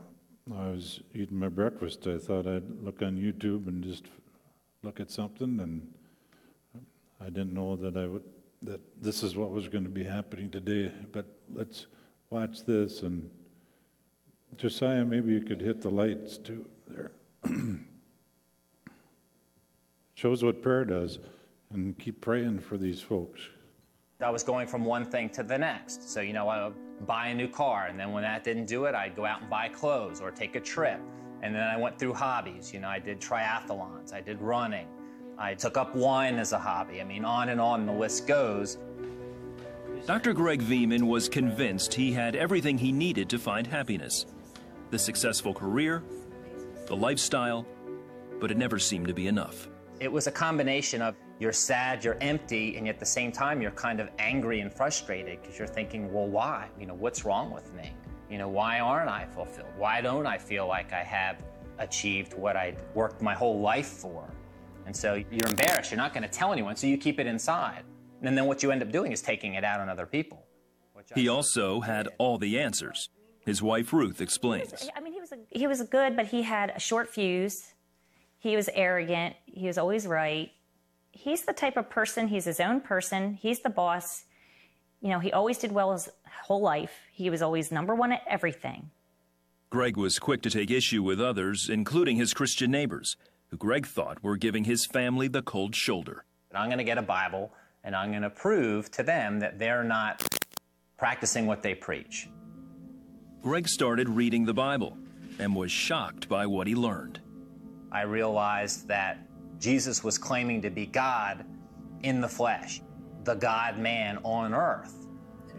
I 0.51 0.69
was 0.69 1.01
eating 1.13 1.37
my 1.37 1.49
breakfast. 1.49 2.07
I 2.07 2.17
thought 2.17 2.47
I'd 2.47 2.67
look 2.81 3.03
on 3.03 3.17
YouTube 3.17 3.67
and 3.67 3.83
just 3.83 4.05
look 4.81 4.99
at 4.99 5.11
something, 5.11 5.59
and 5.59 5.93
I 7.21 7.25
didn't 7.25 7.53
know 7.53 7.75
that 7.75 7.95
I 7.95 8.07
would 8.07 8.23
that 8.63 8.81
this 9.01 9.23
is 9.23 9.35
what 9.35 9.51
was 9.51 9.67
going 9.67 9.83
to 9.83 9.89
be 9.89 10.03
happening 10.03 10.49
today. 10.49 10.91
But 11.11 11.25
let's 11.53 11.87
watch 12.29 12.65
this 12.65 13.01
and 13.03 13.29
Josiah, 14.57 15.03
maybe 15.03 15.31
you 15.31 15.41
could 15.41 15.61
hit 15.61 15.81
the 15.81 15.89
lights 15.89 16.37
too 16.37 16.65
there. 16.87 17.11
Shows 20.15 20.43
what 20.43 20.61
prayer 20.61 20.85
does, 20.85 21.19
and 21.71 21.97
keep 21.97 22.21
praying 22.21 22.59
for 22.59 22.77
these 22.77 23.01
folks. 23.01 23.41
I 24.21 24.29
was 24.29 24.43
going 24.43 24.67
from 24.67 24.85
one 24.85 25.05
thing 25.05 25.29
to 25.31 25.43
the 25.43 25.57
next. 25.57 26.09
So, 26.09 26.21
you 26.21 26.33
know, 26.33 26.47
I 26.47 26.65
would 26.65 26.75
buy 27.05 27.27
a 27.29 27.35
new 27.35 27.47
car, 27.47 27.87
and 27.87 27.99
then 27.99 28.11
when 28.11 28.23
that 28.23 28.43
didn't 28.43 28.65
do 28.65 28.85
it, 28.85 28.95
I'd 28.95 29.15
go 29.15 29.25
out 29.25 29.41
and 29.41 29.49
buy 29.49 29.69
clothes 29.69 30.21
or 30.21 30.31
take 30.31 30.55
a 30.55 30.61
trip. 30.61 31.01
And 31.41 31.53
then 31.53 31.63
I 31.63 31.75
went 31.75 31.99
through 31.99 32.13
hobbies. 32.13 32.71
You 32.73 32.79
know, 32.79 32.87
I 32.87 32.99
did 32.99 33.19
triathlons, 33.19 34.13
I 34.13 34.21
did 34.21 34.39
running, 34.39 34.87
I 35.37 35.53
took 35.55 35.77
up 35.77 35.95
wine 35.95 36.35
as 36.35 36.53
a 36.53 36.59
hobby. 36.59 37.01
I 37.01 37.03
mean, 37.03 37.25
on 37.25 37.49
and 37.49 37.59
on 37.59 37.85
the 37.85 37.93
list 37.93 38.27
goes. 38.27 38.77
Dr. 40.05 40.33
Greg 40.33 40.61
Viehman 40.61 41.03
was 41.03 41.29
convinced 41.29 41.93
he 41.93 42.11
had 42.11 42.35
everything 42.35 42.77
he 42.77 42.91
needed 42.91 43.29
to 43.29 43.39
find 43.39 43.65
happiness 43.65 44.25
the 44.91 44.99
successful 44.99 45.55
career, 45.55 46.03
the 46.85 46.95
lifestyle, 46.95 47.65
but 48.39 48.51
it 48.51 48.57
never 48.57 48.77
seemed 48.77 49.07
to 49.07 49.13
be 49.13 49.27
enough. 49.27 49.67
It 49.99 50.11
was 50.11 50.27
a 50.27 50.31
combination 50.31 51.01
of 51.01 51.15
you're 51.39 51.51
sad, 51.51 52.03
you're 52.03 52.17
empty, 52.21 52.77
and 52.77 52.85
yet 52.85 52.95
at 52.95 52.99
the 52.99 53.05
same 53.05 53.31
time 53.31 53.59
you're 53.59 53.71
kind 53.71 53.99
of 53.99 54.09
angry 54.19 54.59
and 54.59 54.71
frustrated 54.71 55.41
because 55.41 55.57
you're 55.57 55.67
thinking, 55.67 56.13
well, 56.13 56.27
why? 56.27 56.67
You 56.79 56.85
know, 56.85 56.93
what's 56.93 57.25
wrong 57.25 57.51
with 57.51 57.73
me? 57.73 57.91
You 58.29 58.37
know, 58.37 58.49
why 58.49 58.79
aren't 58.79 59.09
I 59.09 59.25
fulfilled? 59.25 59.73
Why 59.77 59.99
don't 59.99 60.27
I 60.27 60.37
feel 60.37 60.67
like 60.67 60.93
I 60.93 61.03
have 61.03 61.43
achieved 61.79 62.35
what 62.35 62.55
I 62.55 62.75
worked 62.93 63.21
my 63.21 63.33
whole 63.33 63.61
life 63.61 63.87
for? 63.87 64.29
And 64.85 64.95
so 64.95 65.15
you're 65.15 65.47
embarrassed. 65.47 65.91
You're 65.91 65.97
not 65.97 66.13
going 66.13 66.23
to 66.23 66.29
tell 66.29 66.51
anyone, 66.51 66.75
so 66.75 66.87
you 66.87 66.97
keep 66.97 67.19
it 67.19 67.27
inside. 67.27 67.83
And 68.21 68.37
then 68.37 68.45
what 68.45 68.63
you 68.63 68.71
end 68.71 68.81
up 68.81 68.91
doing 68.91 69.11
is 69.11 69.21
taking 69.21 69.55
it 69.55 69.63
out 69.63 69.79
on 69.79 69.89
other 69.89 70.05
people. 70.05 70.45
He 71.15 71.27
also 71.27 71.81
had 71.81 72.07
all 72.17 72.37
the 72.37 72.59
answers. 72.59 73.09
His 73.45 73.61
wife 73.61 73.91
Ruth 73.91 74.21
explains. 74.21 74.89
I 74.95 75.01
mean, 75.01 75.13
he 75.13 75.19
was 75.19 75.33
a, 75.33 75.37
he 75.49 75.67
was 75.67 75.81
good, 75.83 76.15
but 76.15 76.27
he 76.27 76.43
had 76.43 76.71
a 76.75 76.79
short 76.79 77.09
fuse. 77.09 77.73
He 78.39 78.55
was 78.55 78.69
arrogant. 78.73 79.35
He 79.45 79.67
was 79.67 79.77
always 79.77 80.07
right. 80.07 80.51
He's 81.11 81.43
the 81.43 81.53
type 81.53 81.77
of 81.77 81.89
person. 81.89 82.27
He's 82.27 82.45
his 82.45 82.59
own 82.59 82.79
person. 82.81 83.33
He's 83.33 83.59
the 83.59 83.69
boss. 83.69 84.23
You 85.01 85.09
know, 85.09 85.19
he 85.19 85.33
always 85.33 85.57
did 85.57 85.73
well 85.73 85.91
his 85.91 86.09
whole 86.43 86.61
life. 86.61 86.93
He 87.11 87.29
was 87.29 87.41
always 87.41 87.71
number 87.71 87.93
one 87.93 88.13
at 88.13 88.21
everything. 88.27 88.89
Greg 89.69 89.97
was 89.97 90.19
quick 90.19 90.41
to 90.43 90.49
take 90.49 90.71
issue 90.71 91.03
with 91.03 91.19
others, 91.19 91.69
including 91.69 92.15
his 92.17 92.33
Christian 92.33 92.71
neighbors, 92.71 93.17
who 93.53 93.57
Greg 93.57 93.85
thought 93.85 94.23
were 94.23 94.35
giving 94.35 94.63
his 94.63 94.87
family 94.87 95.27
the 95.27 95.43
cold 95.43 95.75
shoulder. 95.75 96.25
I'm 96.55 96.69
going 96.69 96.79
to 96.79 96.83
get 96.83 96.97
a 96.97 97.03
Bible 97.03 97.53
and 97.83 97.95
I'm 97.95 98.09
going 98.09 98.23
to 98.23 98.29
prove 98.31 98.89
to 98.91 99.03
them 99.03 99.39
that 99.41 99.59
they're 99.59 99.83
not 99.83 100.27
practicing 100.97 101.45
what 101.45 101.61
they 101.61 101.75
preach. 101.75 102.27
Greg 103.43 103.69
started 103.69 104.09
reading 104.09 104.43
the 104.43 104.55
Bible 104.55 104.97
and 105.37 105.55
was 105.55 105.71
shocked 105.71 106.27
by 106.27 106.47
what 106.47 106.65
he 106.65 106.73
learned. 106.73 107.19
I 107.91 108.01
realized 108.01 108.87
that 108.87 109.19
Jesus 109.59 110.03
was 110.03 110.17
claiming 110.17 110.59
to 110.63 110.71
be 110.71 110.87
God 110.87 111.45
in 112.01 112.21
the 112.21 112.29
flesh, 112.29 112.81
the 113.23 113.35
God 113.35 113.77
man 113.77 114.17
on 114.23 114.55
earth. 114.55 115.05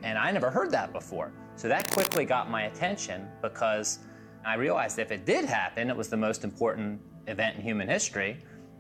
And 0.03 0.19
I 0.19 0.33
never 0.33 0.51
heard 0.51 0.73
that 0.73 0.93
before. 0.93 1.31
So 1.55 1.69
that 1.69 1.93
quickly 1.93 2.25
got 2.25 2.51
my 2.51 2.63
attention 2.63 3.29
because 3.41 4.01
I 4.45 4.57
realized 4.57 4.99
if 4.99 5.13
it 5.13 5.25
did 5.25 5.45
happen, 5.45 5.91
it 5.91 5.97
was 5.97 6.09
the 6.09 6.17
most 6.17 6.43
important 6.43 7.01
event 7.27 7.57
in 7.57 7.63
human 7.63 7.89
history. 7.89 8.39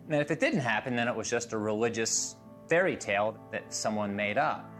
And 0.09 0.20
if 0.20 0.30
it 0.30 0.40
didn't 0.40 0.61
happen, 0.61 0.96
then 0.96 1.09
it 1.09 1.14
was 1.14 1.30
just 1.30 1.52
a 1.52 1.59
religious 1.59 2.37
fairy 2.68 2.96
tale 2.96 3.38
that 3.52 3.72
someone 3.72 4.14
made 4.14 4.38
up. 4.38 4.70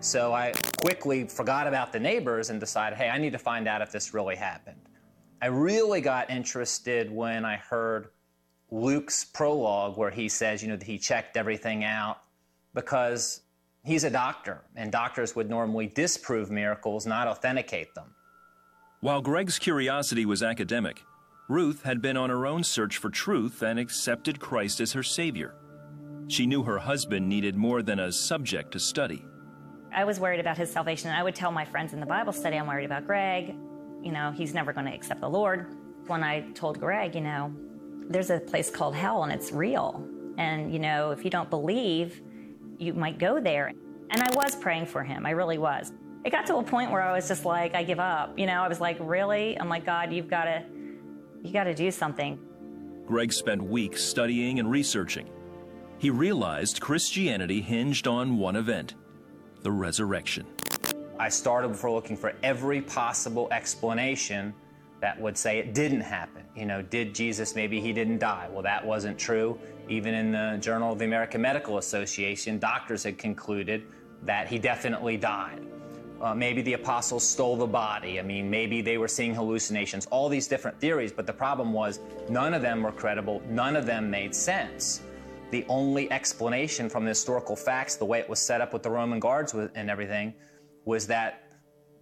So 0.00 0.32
I 0.32 0.52
quickly 0.80 1.26
forgot 1.26 1.66
about 1.66 1.92
the 1.92 1.98
neighbors 1.98 2.50
and 2.50 2.60
decided, 2.60 2.96
hey, 2.96 3.08
I 3.08 3.18
need 3.18 3.32
to 3.32 3.38
find 3.38 3.66
out 3.66 3.82
if 3.82 3.90
this 3.90 4.14
really 4.14 4.36
happened. 4.36 4.80
I 5.42 5.46
really 5.46 6.00
got 6.00 6.30
interested 6.30 7.10
when 7.10 7.44
I 7.44 7.56
heard 7.56 8.08
Luke's 8.70 9.24
prologue 9.24 9.96
where 9.96 10.10
he 10.10 10.28
says, 10.28 10.62
you 10.62 10.68
know, 10.68 10.76
that 10.76 10.86
he 10.86 10.98
checked 10.98 11.36
everything 11.36 11.84
out 11.84 12.22
because 12.74 13.42
he's 13.84 14.04
a 14.04 14.10
doctor 14.10 14.62
and 14.76 14.92
doctors 14.92 15.34
would 15.34 15.48
normally 15.48 15.86
disprove 15.86 16.50
miracles, 16.50 17.06
not 17.06 17.26
authenticate 17.26 17.94
them. 17.94 18.14
While 19.00 19.20
Greg's 19.20 19.58
curiosity 19.58 20.26
was 20.26 20.42
academic, 20.42 21.02
Ruth 21.48 21.84
had 21.84 22.02
been 22.02 22.18
on 22.18 22.28
her 22.28 22.44
own 22.44 22.62
search 22.62 22.98
for 22.98 23.08
truth 23.08 23.62
and 23.62 23.78
accepted 23.78 24.38
Christ 24.38 24.80
as 24.80 24.92
her 24.92 25.02
Savior. 25.02 25.54
She 26.28 26.46
knew 26.46 26.62
her 26.64 26.78
husband 26.78 27.26
needed 27.26 27.56
more 27.56 27.82
than 27.82 28.00
a 28.00 28.12
subject 28.12 28.72
to 28.72 28.78
study. 28.78 29.24
I 29.90 30.04
was 30.04 30.20
worried 30.20 30.40
about 30.40 30.58
his 30.58 30.70
salvation. 30.70 31.10
I 31.10 31.22
would 31.22 31.34
tell 31.34 31.50
my 31.50 31.64
friends 31.64 31.94
in 31.94 32.00
the 32.00 32.06
Bible 32.06 32.34
study, 32.34 32.58
I'm 32.58 32.66
worried 32.66 32.84
about 32.84 33.06
Greg. 33.06 33.56
You 34.02 34.12
know, 34.12 34.30
he's 34.30 34.52
never 34.52 34.74
going 34.74 34.84
to 34.84 34.92
accept 34.92 35.22
the 35.22 35.30
Lord. 35.30 35.74
When 36.06 36.22
I 36.22 36.42
told 36.52 36.78
Greg, 36.78 37.14
you 37.14 37.22
know, 37.22 37.50
there's 38.10 38.28
a 38.28 38.40
place 38.40 38.68
called 38.70 38.94
hell 38.94 39.22
and 39.22 39.32
it's 39.32 39.50
real. 39.50 40.06
And, 40.36 40.70
you 40.70 40.78
know, 40.78 41.12
if 41.12 41.24
you 41.24 41.30
don't 41.30 41.48
believe, 41.48 42.20
you 42.78 42.92
might 42.92 43.18
go 43.18 43.40
there. 43.40 43.72
And 44.10 44.22
I 44.22 44.28
was 44.34 44.54
praying 44.54 44.84
for 44.84 45.02
him. 45.02 45.24
I 45.24 45.30
really 45.30 45.56
was. 45.56 45.94
It 46.26 46.30
got 46.30 46.44
to 46.46 46.56
a 46.56 46.62
point 46.62 46.90
where 46.90 47.00
I 47.00 47.12
was 47.12 47.26
just 47.26 47.46
like, 47.46 47.74
I 47.74 47.84
give 47.84 48.00
up. 48.00 48.38
You 48.38 48.44
know, 48.44 48.62
I 48.62 48.68
was 48.68 48.82
like, 48.82 48.98
really? 49.00 49.56
Oh 49.56 49.62
I'm 49.62 49.70
like, 49.70 49.86
God, 49.86 50.12
you've 50.12 50.28
got 50.28 50.44
to, 50.44 50.62
you 51.42 51.52
got 51.52 51.64
to 51.64 51.74
do 51.74 51.90
something. 51.90 52.38
Greg 53.06 53.32
spent 53.32 53.62
weeks 53.62 54.02
studying 54.02 54.58
and 54.58 54.70
researching. 54.70 55.28
He 55.98 56.10
realized 56.10 56.80
Christianity 56.80 57.60
hinged 57.60 58.06
on 58.06 58.38
one 58.38 58.56
event 58.56 58.94
the 59.62 59.72
resurrection. 59.72 60.46
I 61.18 61.28
started 61.28 61.68
before 61.68 61.90
looking 61.90 62.16
for 62.16 62.34
every 62.42 62.80
possible 62.80 63.48
explanation 63.50 64.54
that 65.00 65.20
would 65.20 65.36
say 65.36 65.58
it 65.58 65.74
didn't 65.74 66.00
happen. 66.00 66.44
You 66.54 66.66
know, 66.66 66.82
did 66.82 67.14
Jesus, 67.14 67.54
maybe 67.54 67.80
he 67.80 67.92
didn't 67.92 68.18
die? 68.18 68.48
Well, 68.50 68.62
that 68.62 68.84
wasn't 68.84 69.18
true. 69.18 69.58
Even 69.88 70.14
in 70.14 70.32
the 70.32 70.58
Journal 70.60 70.92
of 70.92 70.98
the 70.98 71.04
American 71.04 71.40
Medical 71.40 71.78
Association, 71.78 72.58
doctors 72.58 73.02
had 73.02 73.18
concluded 73.18 73.86
that 74.22 74.48
he 74.48 74.58
definitely 74.58 75.16
died. 75.16 75.60
Uh, 76.20 76.34
maybe 76.34 76.62
the 76.62 76.72
apostles 76.72 77.22
stole 77.26 77.56
the 77.56 77.66
body. 77.66 78.18
I 78.18 78.22
mean, 78.22 78.50
maybe 78.50 78.82
they 78.82 78.98
were 78.98 79.06
seeing 79.06 79.34
hallucinations, 79.34 80.06
all 80.06 80.28
these 80.28 80.48
different 80.48 80.80
theories, 80.80 81.12
but 81.12 81.26
the 81.26 81.32
problem 81.32 81.72
was 81.72 82.00
none 82.28 82.54
of 82.54 82.62
them 82.62 82.82
were 82.82 82.90
credible, 82.90 83.40
none 83.48 83.76
of 83.76 83.86
them 83.86 84.10
made 84.10 84.34
sense. 84.34 85.02
The 85.50 85.64
only 85.68 86.10
explanation 86.10 86.88
from 86.88 87.04
the 87.04 87.10
historical 87.10 87.54
facts, 87.54 87.94
the 87.96 88.04
way 88.04 88.18
it 88.18 88.28
was 88.28 88.40
set 88.40 88.60
up 88.60 88.72
with 88.72 88.82
the 88.82 88.90
Roman 88.90 89.20
guards 89.20 89.54
and 89.54 89.88
everything, 89.88 90.34
was 90.84 91.06
that 91.06 91.44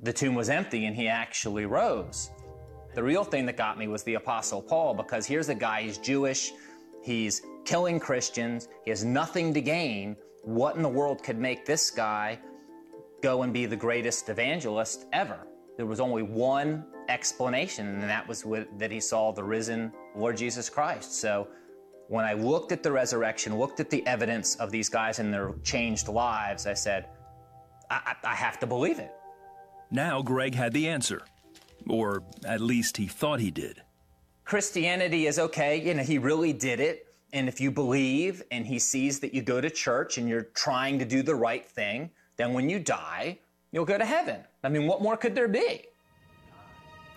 the 0.02 0.12
tomb 0.12 0.34
was 0.34 0.48
empty 0.48 0.86
and 0.86 0.96
he 0.96 1.08
actually 1.08 1.66
rose. 1.66 2.30
The 2.94 3.02
real 3.02 3.24
thing 3.24 3.44
that 3.46 3.58
got 3.58 3.78
me 3.78 3.86
was 3.86 4.02
the 4.02 4.14
Apostle 4.14 4.62
Paul, 4.62 4.94
because 4.94 5.26
here's 5.26 5.50
a 5.50 5.54
guy, 5.54 5.82
he's 5.82 5.98
Jewish, 5.98 6.52
he's 7.02 7.42
killing 7.66 8.00
Christians, 8.00 8.68
he 8.84 8.90
has 8.90 9.04
nothing 9.04 9.52
to 9.52 9.60
gain. 9.60 10.16
What 10.42 10.76
in 10.76 10.82
the 10.82 10.88
world 10.88 11.22
could 11.22 11.38
make 11.38 11.66
this 11.66 11.90
guy 11.90 12.38
go 13.22 13.42
and 13.42 13.52
be 13.52 13.66
the 13.66 13.76
greatest 13.76 14.28
evangelist 14.28 15.06
ever? 15.12 15.46
There 15.76 15.86
was 15.86 16.00
only 16.00 16.22
one 16.22 16.86
explanation, 17.08 17.86
and 17.86 18.02
that 18.02 18.26
was 18.26 18.44
that 18.78 18.90
he 18.90 19.00
saw 19.00 19.32
the 19.32 19.44
risen 19.44 19.92
Lord 20.14 20.36
Jesus 20.36 20.70
Christ. 20.70 21.20
So 21.20 21.48
when 22.08 22.24
I 22.24 22.34
looked 22.34 22.72
at 22.72 22.82
the 22.82 22.92
resurrection, 22.92 23.58
looked 23.58 23.80
at 23.80 23.90
the 23.90 24.06
evidence 24.06 24.56
of 24.56 24.70
these 24.70 24.88
guys 24.88 25.18
and 25.18 25.32
their 25.32 25.54
changed 25.62 26.08
lives, 26.08 26.66
I 26.66 26.74
said, 26.74 27.06
I, 27.90 28.14
I, 28.24 28.30
I 28.30 28.34
have 28.34 28.58
to 28.60 28.66
believe 28.66 28.98
it. 28.98 29.12
Now 29.90 30.22
Greg 30.22 30.54
had 30.54 30.72
the 30.72 30.88
answer, 30.88 31.22
or 31.88 32.22
at 32.44 32.60
least 32.60 32.96
he 32.96 33.06
thought 33.06 33.40
he 33.40 33.50
did. 33.50 33.82
Christianity 34.44 35.26
is 35.26 35.38
okay, 35.38 35.80
you 35.80 35.94
know, 35.94 36.02
he 36.02 36.18
really 36.18 36.52
did 36.52 36.80
it. 36.80 37.02
And 37.32 37.48
if 37.48 37.60
you 37.60 37.70
believe 37.70 38.42
and 38.50 38.64
he 38.64 38.78
sees 38.78 39.18
that 39.20 39.34
you 39.34 39.42
go 39.42 39.60
to 39.60 39.68
church 39.68 40.16
and 40.16 40.28
you're 40.28 40.48
trying 40.54 40.98
to 41.00 41.04
do 41.04 41.22
the 41.22 41.34
right 41.34 41.66
thing, 41.66 42.10
then 42.36 42.52
when 42.52 42.68
you 42.68 42.78
die, 42.78 43.38
you'll 43.72 43.84
go 43.84 43.98
to 43.98 44.04
heaven. 44.04 44.40
I 44.62 44.68
mean, 44.68 44.86
what 44.86 45.02
more 45.02 45.16
could 45.16 45.34
there 45.34 45.48
be? 45.48 45.82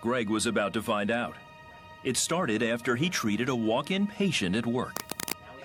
Greg 0.01 0.29
was 0.29 0.45
about 0.45 0.73
to 0.73 0.81
find 0.81 1.11
out. 1.11 1.35
It 2.03 2.15
started 2.15 2.63
after 2.63 2.95
he 2.95 3.09
treated 3.09 3.49
a 3.49 3.55
walk 3.55 3.91
in 3.91 4.07
patient 4.07 4.55
at 4.55 4.65
work. 4.65 5.03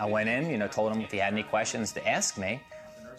I 0.01 0.07
went 0.07 0.29
in, 0.29 0.51
you 0.51 0.59
know, 0.59 0.67
told 0.67 0.93
him 0.93 1.01
if 1.01 1.13
he 1.13 1.19
had 1.19 1.33
any 1.33 1.45
questions 1.45 1.93
to 1.93 2.09
ask 2.09 2.37
me. 2.37 2.61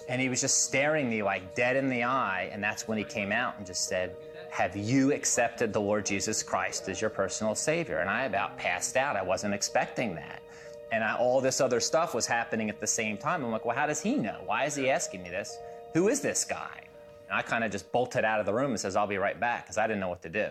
And 0.09 0.21
he 0.21 0.27
was 0.27 0.41
just 0.41 0.65
staring 0.65 1.09
me 1.09 1.23
like 1.23 1.55
dead 1.55 1.77
in 1.77 1.89
the 1.89 2.03
eye. 2.03 2.49
And 2.51 2.61
that's 2.61 2.87
when 2.87 2.97
he 2.97 3.03
came 3.05 3.31
out 3.31 3.55
and 3.57 3.65
just 3.65 3.87
said, 3.87 4.15
Have 4.51 4.75
you 4.75 5.13
accepted 5.13 5.71
the 5.71 5.79
Lord 5.79 6.05
Jesus 6.05 6.43
Christ 6.43 6.89
as 6.89 6.99
your 6.99 7.09
personal 7.09 7.55
Savior? 7.55 7.99
And 7.99 8.09
I 8.09 8.25
about 8.25 8.57
passed 8.57 8.97
out. 8.97 9.15
I 9.15 9.23
wasn't 9.23 9.53
expecting 9.53 10.13
that. 10.15 10.43
And 10.91 11.03
I, 11.03 11.15
all 11.15 11.39
this 11.41 11.61
other 11.61 11.79
stuff 11.79 12.13
was 12.13 12.27
happening 12.27 12.69
at 12.69 12.79
the 12.79 12.87
same 12.87 13.17
time. 13.17 13.43
I'm 13.43 13.51
like, 13.51 13.65
Well, 13.65 13.75
how 13.75 13.87
does 13.87 14.01
he 14.01 14.15
know? 14.15 14.41
Why 14.45 14.65
is 14.65 14.75
he 14.75 14.89
asking 14.89 15.23
me 15.23 15.29
this? 15.29 15.57
Who 15.95 16.09
is 16.09 16.19
this 16.19 16.43
guy? 16.43 16.81
And 17.29 17.39
I 17.39 17.41
kind 17.41 17.63
of 17.63 17.71
just 17.71 17.89
bolted 17.93 18.25
out 18.25 18.41
of 18.41 18.45
the 18.45 18.53
room 18.53 18.71
and 18.71 18.79
says, 18.79 18.97
I'll 18.97 19.07
be 19.07 19.17
right 19.17 19.39
back, 19.39 19.63
because 19.63 19.77
I 19.77 19.87
didn't 19.87 20.01
know 20.01 20.09
what 20.09 20.21
to 20.23 20.29
do. 20.29 20.49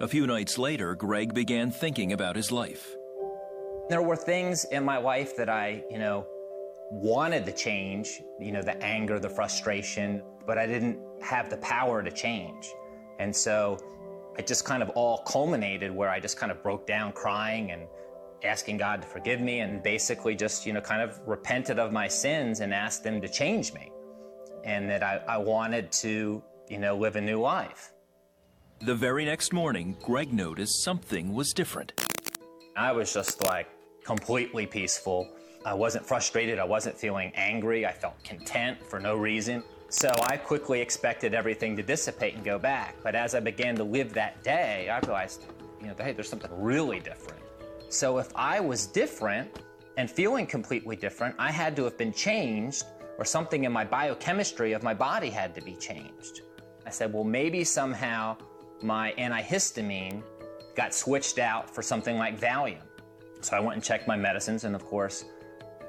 A 0.00 0.06
few 0.06 0.24
nights 0.28 0.56
later, 0.56 0.94
Greg 0.94 1.34
began 1.34 1.72
thinking 1.72 2.12
about 2.12 2.36
his 2.36 2.52
life. 2.52 2.94
There 3.88 4.02
were 4.02 4.14
things 4.14 4.66
in 4.66 4.84
my 4.84 4.98
life 4.98 5.36
that 5.36 5.48
I, 5.48 5.82
you 5.90 5.98
know, 5.98 6.28
wanted 6.92 7.44
to 7.46 7.52
change, 7.52 8.22
you 8.38 8.52
know, 8.52 8.62
the 8.62 8.80
anger, 8.80 9.18
the 9.18 9.28
frustration, 9.28 10.22
but 10.46 10.58
I 10.58 10.66
didn't 10.66 11.00
have 11.22 11.50
the 11.50 11.56
power 11.56 12.04
to 12.04 12.10
change. 12.12 12.72
And 13.18 13.34
so 13.34 13.78
it 14.38 14.46
just 14.46 14.64
kind 14.64 14.80
of 14.80 14.90
all 14.90 15.18
culminated 15.26 15.90
where 15.90 16.08
I 16.08 16.20
just 16.20 16.36
kind 16.36 16.52
of 16.52 16.62
broke 16.62 16.86
down 16.86 17.10
crying 17.12 17.72
and 17.72 17.82
asking 18.44 18.76
God 18.76 19.02
to 19.02 19.08
forgive 19.08 19.40
me 19.40 19.60
and 19.60 19.82
basically 19.82 20.34
just, 20.34 20.66
you 20.66 20.72
know, 20.72 20.80
kind 20.80 21.02
of 21.02 21.20
repented 21.26 21.78
of 21.78 21.92
my 21.92 22.08
sins 22.08 22.60
and 22.60 22.72
asked 22.72 23.04
Him 23.04 23.20
to 23.20 23.28
change 23.28 23.72
me. 23.72 23.90
And 24.64 24.88
that 24.90 25.02
I, 25.02 25.20
I 25.28 25.38
wanted 25.38 25.90
to, 25.92 26.42
you 26.68 26.78
know, 26.78 26.96
live 26.96 27.16
a 27.16 27.20
new 27.20 27.40
life. 27.40 27.92
The 28.80 28.94
very 28.94 29.24
next 29.24 29.52
morning, 29.52 29.96
Greg 30.02 30.32
noticed 30.32 30.82
something 30.82 31.32
was 31.32 31.52
different. 31.52 31.92
I 32.76 32.92
was 32.92 33.12
just 33.12 33.44
like 33.44 33.68
completely 34.04 34.66
peaceful. 34.66 35.28
I 35.64 35.74
wasn't 35.74 36.04
frustrated. 36.04 36.58
I 36.58 36.64
wasn't 36.64 36.98
feeling 36.98 37.30
angry. 37.34 37.86
I 37.86 37.92
felt 37.92 38.22
content 38.24 38.84
for 38.84 38.98
no 38.98 39.16
reason. 39.16 39.62
So 39.88 40.12
I 40.22 40.36
quickly 40.36 40.80
expected 40.80 41.34
everything 41.34 41.76
to 41.76 41.82
dissipate 41.82 42.34
and 42.34 42.44
go 42.44 42.58
back. 42.58 42.96
But 43.02 43.14
as 43.14 43.34
I 43.34 43.40
began 43.40 43.76
to 43.76 43.84
live 43.84 44.14
that 44.14 44.42
day, 44.42 44.88
I 44.88 44.98
realized, 45.00 45.44
you 45.80 45.88
know, 45.88 45.94
hey, 45.98 46.12
there's 46.12 46.28
something 46.28 46.50
really 46.52 46.98
different. 46.98 47.41
So 47.92 48.16
if 48.16 48.28
I 48.34 48.58
was 48.58 48.86
different 48.86 49.60
and 49.98 50.10
feeling 50.10 50.46
completely 50.46 50.96
different, 50.96 51.36
I 51.38 51.52
had 51.52 51.76
to 51.76 51.84
have 51.84 51.98
been 51.98 52.14
changed 52.14 52.84
or 53.18 53.26
something 53.26 53.64
in 53.64 53.70
my 53.70 53.84
biochemistry 53.84 54.72
of 54.72 54.82
my 54.82 54.94
body 54.94 55.28
had 55.28 55.54
to 55.56 55.60
be 55.60 55.74
changed. 55.74 56.40
I 56.86 56.90
said, 56.90 57.12
well, 57.12 57.22
maybe 57.22 57.64
somehow 57.64 58.38
my 58.80 59.12
antihistamine 59.18 60.22
got 60.74 60.94
switched 60.94 61.38
out 61.38 61.68
for 61.68 61.82
something 61.82 62.16
like 62.16 62.40
Valium. 62.40 62.80
So 63.42 63.58
I 63.58 63.60
went 63.60 63.74
and 63.74 63.84
checked 63.84 64.08
my 64.08 64.16
medicines, 64.16 64.64
and 64.64 64.74
of 64.74 64.82
course, 64.86 65.26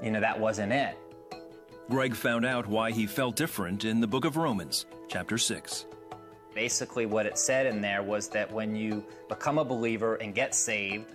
you 0.03 0.11
know, 0.11 0.19
that 0.19 0.37
wasn't 0.37 0.73
it. 0.73 0.97
Greg 1.89 2.15
found 2.15 2.45
out 2.45 2.67
why 2.67 2.91
he 2.91 3.07
felt 3.07 3.37
different 3.37 3.85
in 3.85 4.01
the 4.01 4.07
book 4.07 4.25
of 4.25 4.35
Romans, 4.35 4.87
chapter 5.07 5.37
6. 5.37 5.85
Basically, 6.53 7.05
what 7.05 7.25
it 7.25 7.37
said 7.37 7.65
in 7.65 7.79
there 7.79 8.03
was 8.03 8.27
that 8.27 8.51
when 8.51 8.75
you 8.75 9.05
become 9.29 9.57
a 9.57 9.63
believer 9.63 10.15
and 10.15 10.35
get 10.35 10.53
saved, 10.53 11.13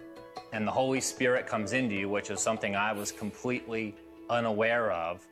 and 0.52 0.66
the 0.66 0.72
Holy 0.72 1.00
Spirit 1.00 1.46
comes 1.46 1.72
into 1.72 1.94
you, 1.94 2.08
which 2.08 2.30
is 2.30 2.40
something 2.40 2.74
I 2.76 2.92
was 2.92 3.12
completely 3.12 3.94
unaware 4.30 4.90
of, 4.92 5.26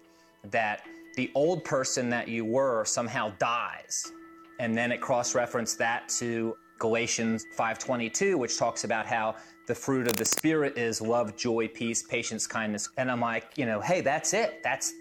that 0.50 0.82
the 1.16 1.30
old 1.34 1.64
person 1.64 2.10
that 2.10 2.28
you 2.28 2.44
were 2.44 2.84
somehow 2.84 3.32
dies. 3.38 4.12
And 4.58 4.76
then 4.76 4.92
it 4.92 5.00
cross-referenced 5.00 5.78
that 5.78 6.08
to 6.20 6.56
Galatians 6.78 7.46
5:22, 7.56 8.36
which 8.36 8.58
talks 8.58 8.84
about 8.84 9.06
how 9.06 9.36
the 9.66 9.74
fruit 9.74 10.06
of 10.06 10.16
the 10.16 10.24
spirit 10.24 10.76
is 10.78 11.00
love, 11.00 11.36
joy, 11.36 11.68
peace, 11.68 12.02
patience, 12.02 12.46
kindness. 12.46 12.88
And 12.96 13.10
I'm 13.10 13.20
like, 13.20 13.52
you 13.56 13.66
know, 13.66 13.80
hey, 13.80 14.00
that's 14.02 14.34
it. 14.34 14.62
That's 14.62 14.92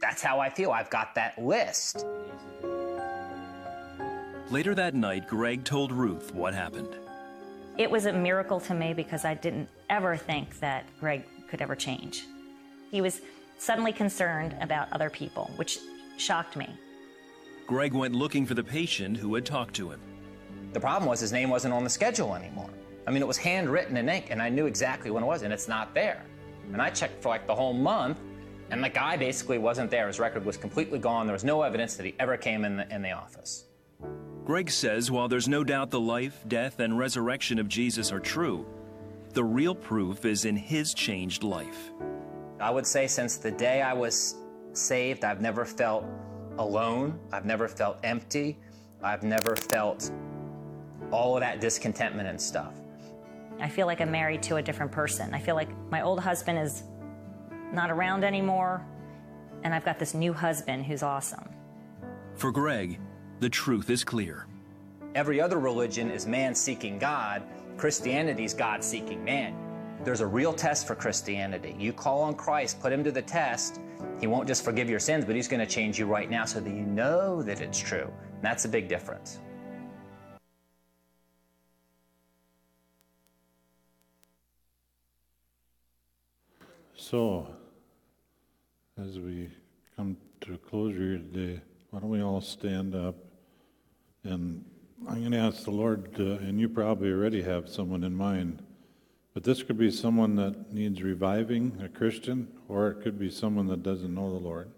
that's 0.00 0.22
how 0.22 0.40
I 0.40 0.50
feel. 0.50 0.72
I've 0.72 0.90
got 0.90 1.14
that 1.14 1.42
list. 1.42 2.04
Later 4.50 4.74
that 4.74 4.94
night, 4.94 5.26
Greg 5.28 5.64
told 5.64 5.92
Ruth 5.92 6.34
what 6.34 6.52
happened. 6.52 6.96
It 7.78 7.90
was 7.90 8.04
a 8.04 8.12
miracle 8.12 8.60
to 8.60 8.74
me 8.74 8.92
because 8.92 9.24
I 9.24 9.34
didn't 9.34 9.68
ever 9.88 10.16
think 10.16 10.60
that 10.60 10.84
Greg 11.00 11.24
could 11.48 11.62
ever 11.62 11.74
change. 11.74 12.26
He 12.90 13.00
was 13.00 13.22
suddenly 13.58 13.92
concerned 13.92 14.54
about 14.60 14.92
other 14.92 15.08
people, 15.08 15.50
which 15.56 15.78
shocked 16.18 16.56
me. 16.56 16.68
Greg 17.66 17.94
went 17.94 18.14
looking 18.14 18.44
for 18.44 18.54
the 18.54 18.62
patient 18.62 19.16
who 19.16 19.34
had 19.34 19.46
talked 19.46 19.74
to 19.76 19.90
him. 19.90 20.00
The 20.74 20.80
problem 20.80 21.08
was 21.08 21.20
his 21.20 21.32
name 21.32 21.48
wasn't 21.48 21.72
on 21.72 21.84
the 21.84 21.90
schedule 21.90 22.34
anymore. 22.34 22.70
I 23.06 23.10
mean, 23.10 23.22
it 23.22 23.28
was 23.28 23.38
handwritten 23.38 23.96
in 23.96 24.08
ink, 24.08 24.26
and 24.30 24.42
I 24.42 24.50
knew 24.50 24.66
exactly 24.66 25.10
when 25.10 25.22
it 25.22 25.26
was, 25.26 25.42
and 25.42 25.52
it's 25.52 25.68
not 25.68 25.94
there. 25.94 26.24
And 26.72 26.80
I 26.80 26.90
checked 26.90 27.22
for 27.22 27.30
like 27.30 27.46
the 27.46 27.54
whole 27.54 27.72
month, 27.72 28.18
and 28.70 28.84
the 28.84 28.88
guy 28.90 29.16
basically 29.16 29.58
wasn't 29.58 29.90
there. 29.90 30.06
His 30.06 30.20
record 30.20 30.44
was 30.44 30.56
completely 30.58 30.98
gone. 30.98 31.26
There 31.26 31.32
was 31.32 31.44
no 31.44 31.62
evidence 31.62 31.96
that 31.96 32.04
he 32.04 32.14
ever 32.20 32.36
came 32.36 32.64
in 32.64 32.76
the, 32.76 32.94
in 32.94 33.00
the 33.00 33.12
office. 33.12 33.64
Greg 34.44 34.70
says 34.70 35.10
while 35.10 35.28
there's 35.28 35.48
no 35.48 35.62
doubt 35.62 35.90
the 35.90 36.00
life, 36.00 36.44
death, 36.48 36.80
and 36.80 36.98
resurrection 36.98 37.58
of 37.60 37.68
Jesus 37.68 38.10
are 38.10 38.18
true, 38.18 38.66
the 39.34 39.44
real 39.44 39.74
proof 39.74 40.24
is 40.24 40.44
in 40.44 40.56
his 40.56 40.94
changed 40.94 41.44
life. 41.44 41.90
I 42.60 42.70
would 42.70 42.86
say 42.86 43.06
since 43.06 43.36
the 43.36 43.52
day 43.52 43.82
I 43.82 43.92
was 43.92 44.36
saved, 44.72 45.24
I've 45.24 45.40
never 45.40 45.64
felt 45.64 46.04
alone. 46.58 47.18
I've 47.32 47.44
never 47.44 47.68
felt 47.68 47.98
empty. 48.02 48.58
I've 49.02 49.22
never 49.22 49.56
felt 49.56 50.10
all 51.10 51.36
of 51.36 51.40
that 51.40 51.60
discontentment 51.60 52.28
and 52.28 52.40
stuff. 52.40 52.74
I 53.60 53.68
feel 53.68 53.86
like 53.86 54.00
I'm 54.00 54.10
married 54.10 54.42
to 54.44 54.56
a 54.56 54.62
different 54.62 54.90
person. 54.90 55.34
I 55.34 55.38
feel 55.38 55.54
like 55.54 55.68
my 55.90 56.02
old 56.02 56.18
husband 56.18 56.58
is 56.58 56.82
not 57.72 57.90
around 57.90 58.24
anymore, 58.24 58.84
and 59.62 59.72
I've 59.72 59.84
got 59.84 59.98
this 59.98 60.14
new 60.14 60.32
husband 60.32 60.84
who's 60.84 61.02
awesome. 61.02 61.48
For 62.34 62.50
Greg, 62.50 62.98
the 63.42 63.50
truth 63.50 63.90
is 63.90 64.04
clear. 64.04 64.46
Every 65.16 65.40
other 65.40 65.58
religion 65.58 66.12
is 66.12 66.26
man 66.26 66.54
seeking 66.54 66.96
God. 66.96 67.42
Christianity 67.76 68.44
is 68.44 68.54
God 68.54 68.84
seeking 68.84 69.24
man. 69.24 69.56
There's 70.04 70.20
a 70.20 70.26
real 70.26 70.52
test 70.52 70.86
for 70.86 70.94
Christianity. 70.94 71.74
You 71.76 71.92
call 71.92 72.22
on 72.22 72.36
Christ, 72.36 72.80
put 72.80 72.92
him 72.92 73.02
to 73.02 73.10
the 73.10 73.20
test. 73.20 73.80
He 74.20 74.28
won't 74.28 74.46
just 74.46 74.64
forgive 74.64 74.88
your 74.88 75.00
sins, 75.00 75.24
but 75.24 75.34
he's 75.34 75.48
going 75.48 75.58
to 75.58 75.66
change 75.66 75.98
you 75.98 76.06
right 76.06 76.30
now 76.30 76.44
so 76.44 76.60
that 76.60 76.70
you 76.70 76.86
know 76.86 77.42
that 77.42 77.60
it's 77.60 77.80
true. 77.80 78.08
And 78.34 78.42
that's 78.42 78.64
a 78.64 78.68
big 78.68 78.86
difference. 78.86 79.40
So, 86.94 87.48
as 88.96 89.18
we 89.18 89.50
come 89.96 90.16
to 90.42 90.54
a 90.54 90.58
closure 90.58 91.18
today, 91.18 91.60
why 91.90 91.98
don't 91.98 92.08
we 92.08 92.22
all 92.22 92.40
stand 92.40 92.94
up? 92.94 93.16
And 94.24 94.64
I'm 95.08 95.20
going 95.20 95.32
to 95.32 95.38
ask 95.38 95.64
the 95.64 95.70
Lord, 95.72 96.14
uh, 96.18 96.44
and 96.44 96.60
you 96.60 96.68
probably 96.68 97.10
already 97.10 97.42
have 97.42 97.68
someone 97.68 98.04
in 98.04 98.14
mind, 98.14 98.62
but 99.34 99.42
this 99.42 99.62
could 99.62 99.78
be 99.78 99.90
someone 99.90 100.36
that 100.36 100.72
needs 100.72 101.02
reviving, 101.02 101.80
a 101.82 101.88
Christian, 101.88 102.48
or 102.68 102.90
it 102.90 103.02
could 103.02 103.18
be 103.18 103.30
someone 103.30 103.66
that 103.68 103.82
doesn't 103.82 104.14
know 104.14 104.30
the 104.30 104.44
Lord. 104.44 104.70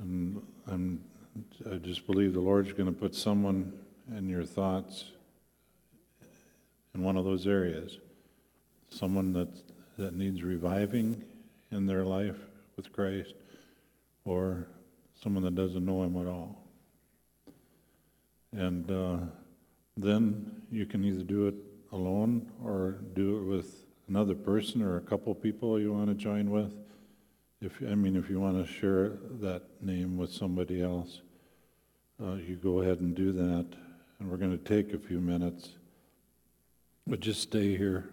And 0.00 0.42
I'm, 0.66 1.04
I 1.70 1.76
just 1.76 2.06
believe 2.06 2.32
the 2.32 2.40
Lord's 2.40 2.72
going 2.72 2.92
to 2.92 2.98
put 2.98 3.14
someone 3.14 3.72
in 4.16 4.28
your 4.28 4.44
thoughts 4.44 5.04
in 6.94 7.04
one 7.04 7.16
of 7.16 7.24
those 7.24 7.46
areas. 7.46 7.98
Someone 8.88 9.32
that, 9.34 9.48
that 9.96 10.16
needs 10.16 10.42
reviving 10.42 11.22
in 11.70 11.86
their 11.86 12.04
life 12.04 12.38
with 12.76 12.92
Christ, 12.92 13.34
or 14.24 14.66
someone 15.22 15.44
that 15.44 15.54
doesn't 15.54 15.84
know 15.84 16.02
Him 16.02 16.16
at 16.16 16.26
all. 16.26 16.59
And 18.52 18.90
uh, 18.90 19.18
then 19.96 20.62
you 20.70 20.86
can 20.86 21.04
either 21.04 21.22
do 21.22 21.46
it 21.48 21.54
alone 21.92 22.50
or 22.62 22.98
do 23.14 23.38
it 23.38 23.42
with 23.42 23.84
another 24.08 24.34
person 24.34 24.82
or 24.82 24.96
a 24.96 25.00
couple 25.00 25.34
people 25.34 25.78
you 25.78 25.92
want 25.92 26.08
to 26.08 26.14
join 26.14 26.50
with. 26.50 26.74
If 27.62 27.80
I 27.82 27.94
mean, 27.94 28.16
if 28.16 28.30
you 28.30 28.40
want 28.40 28.64
to 28.64 28.72
share 28.72 29.18
that 29.40 29.62
name 29.82 30.16
with 30.16 30.32
somebody 30.32 30.82
else, 30.82 31.20
uh, 32.22 32.34
you 32.34 32.56
go 32.56 32.80
ahead 32.80 33.00
and 33.00 33.14
do 33.14 33.32
that. 33.32 33.66
And 34.18 34.30
we're 34.30 34.36
going 34.36 34.56
to 34.56 34.64
take 34.64 34.92
a 34.92 34.98
few 34.98 35.20
minutes, 35.20 35.70
but 37.06 37.20
just 37.20 37.40
stay 37.40 37.76
here. 37.76 38.10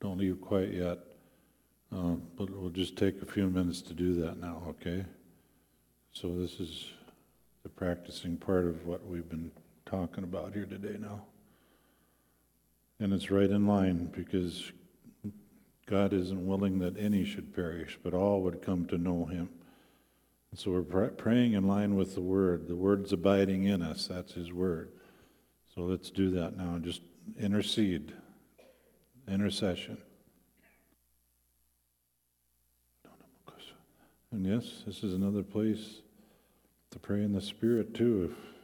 Don't 0.00 0.18
leave 0.18 0.40
quite 0.40 0.72
yet. 0.72 0.98
Uh, 1.92 2.14
but 2.36 2.48
we'll 2.50 2.70
just 2.70 2.96
take 2.96 3.20
a 3.20 3.26
few 3.26 3.48
minutes 3.48 3.82
to 3.82 3.94
do 3.94 4.14
that 4.14 4.38
now, 4.38 4.62
okay? 4.68 5.04
So 6.12 6.28
this 6.36 6.60
is 6.60 6.90
the 7.64 7.68
practicing 7.68 8.36
part 8.36 8.66
of 8.66 8.86
what 8.86 9.04
we've 9.04 9.28
been 9.28 9.50
talking 9.90 10.24
about 10.24 10.54
here 10.54 10.66
today 10.66 10.96
now. 10.98 11.22
And 13.00 13.12
it's 13.12 13.30
right 13.30 13.50
in 13.50 13.66
line 13.66 14.10
because 14.14 14.70
God 15.86 16.12
isn't 16.12 16.46
willing 16.46 16.78
that 16.78 16.96
any 16.98 17.24
should 17.24 17.54
perish, 17.54 17.98
but 18.02 18.14
all 18.14 18.42
would 18.42 18.62
come 18.62 18.86
to 18.86 18.98
know 18.98 19.24
him. 19.24 19.48
And 20.50 20.60
so 20.60 20.70
we're 20.70 20.82
pr- 20.82 21.06
praying 21.06 21.54
in 21.54 21.66
line 21.66 21.96
with 21.96 22.14
the 22.14 22.20
word. 22.20 22.68
The 22.68 22.76
word's 22.76 23.12
abiding 23.12 23.64
in 23.64 23.82
us. 23.82 24.06
That's 24.06 24.34
his 24.34 24.52
word. 24.52 24.90
So 25.74 25.82
let's 25.82 26.10
do 26.10 26.30
that 26.32 26.56
now. 26.56 26.78
Just 26.78 27.02
intercede. 27.38 28.12
Intercession. 29.28 29.98
And 34.32 34.46
yes, 34.46 34.84
this 34.86 35.02
is 35.02 35.14
another 35.14 35.42
place 35.42 36.02
to 36.92 37.00
pray 37.00 37.22
in 37.24 37.32
the 37.32 37.40
Spirit 37.40 37.94
too, 37.94 38.30
if 38.30 38.59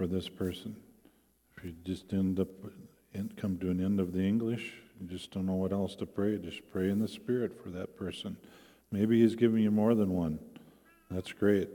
for 0.00 0.06
this 0.06 0.30
person. 0.30 0.74
If 1.58 1.64
you 1.64 1.74
just 1.84 2.10
end 2.14 2.40
up 2.40 2.48
and 3.12 3.36
come 3.36 3.58
to 3.58 3.68
an 3.68 3.84
end 3.84 4.00
of 4.00 4.14
the 4.14 4.22
English, 4.22 4.72
you 4.98 5.06
just 5.06 5.30
don't 5.30 5.44
know 5.44 5.56
what 5.56 5.72
else 5.72 5.94
to 5.96 6.06
pray. 6.06 6.38
Just 6.38 6.62
pray 6.72 6.88
in 6.88 7.00
the 7.00 7.06
Spirit 7.06 7.62
for 7.62 7.68
that 7.68 7.98
person 7.98 8.38
Maybe 8.90 9.20
He's 9.20 9.34
giving 9.34 9.62
you 9.62 9.70
more 9.70 9.94
than 9.94 10.14
one. 10.14 10.38
That's 11.10 11.32
great. 11.32 11.68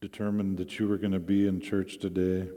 Determined 0.00 0.58
that 0.58 0.78
you 0.78 0.86
were 0.86 0.96
going 0.96 1.10
to 1.10 1.18
be 1.18 1.48
in 1.48 1.60
church 1.60 1.98
today. 1.98 2.48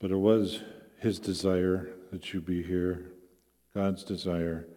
But 0.00 0.10
it 0.10 0.18
was 0.18 0.60
His 0.98 1.18
desire 1.18 1.88
that 2.12 2.34
you 2.34 2.42
be 2.42 2.62
here, 2.62 3.06
God's 3.74 4.04
desire, 4.04 4.68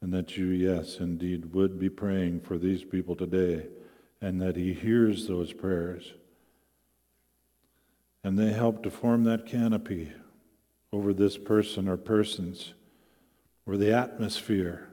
and 0.00 0.14
that 0.14 0.36
you, 0.36 0.46
yes, 0.46 0.98
indeed, 1.00 1.52
would 1.54 1.80
be 1.80 1.90
praying 1.90 2.42
for 2.42 2.56
these 2.56 2.84
people 2.84 3.16
today, 3.16 3.66
and 4.20 4.40
that 4.40 4.56
He 4.56 4.72
hears 4.72 5.28
those 5.28 5.52
prayers. 5.52 6.14
And 8.22 8.38
they 8.38 8.52
help 8.52 8.82
to 8.82 8.90
form 8.90 9.24
that 9.24 9.46
canopy 9.46 10.12
over 10.92 11.12
this 11.12 11.36
person 11.36 11.88
or 11.88 11.96
persons, 11.96 12.72
or 13.66 13.76
the 13.76 13.92
atmosphere 13.92 14.88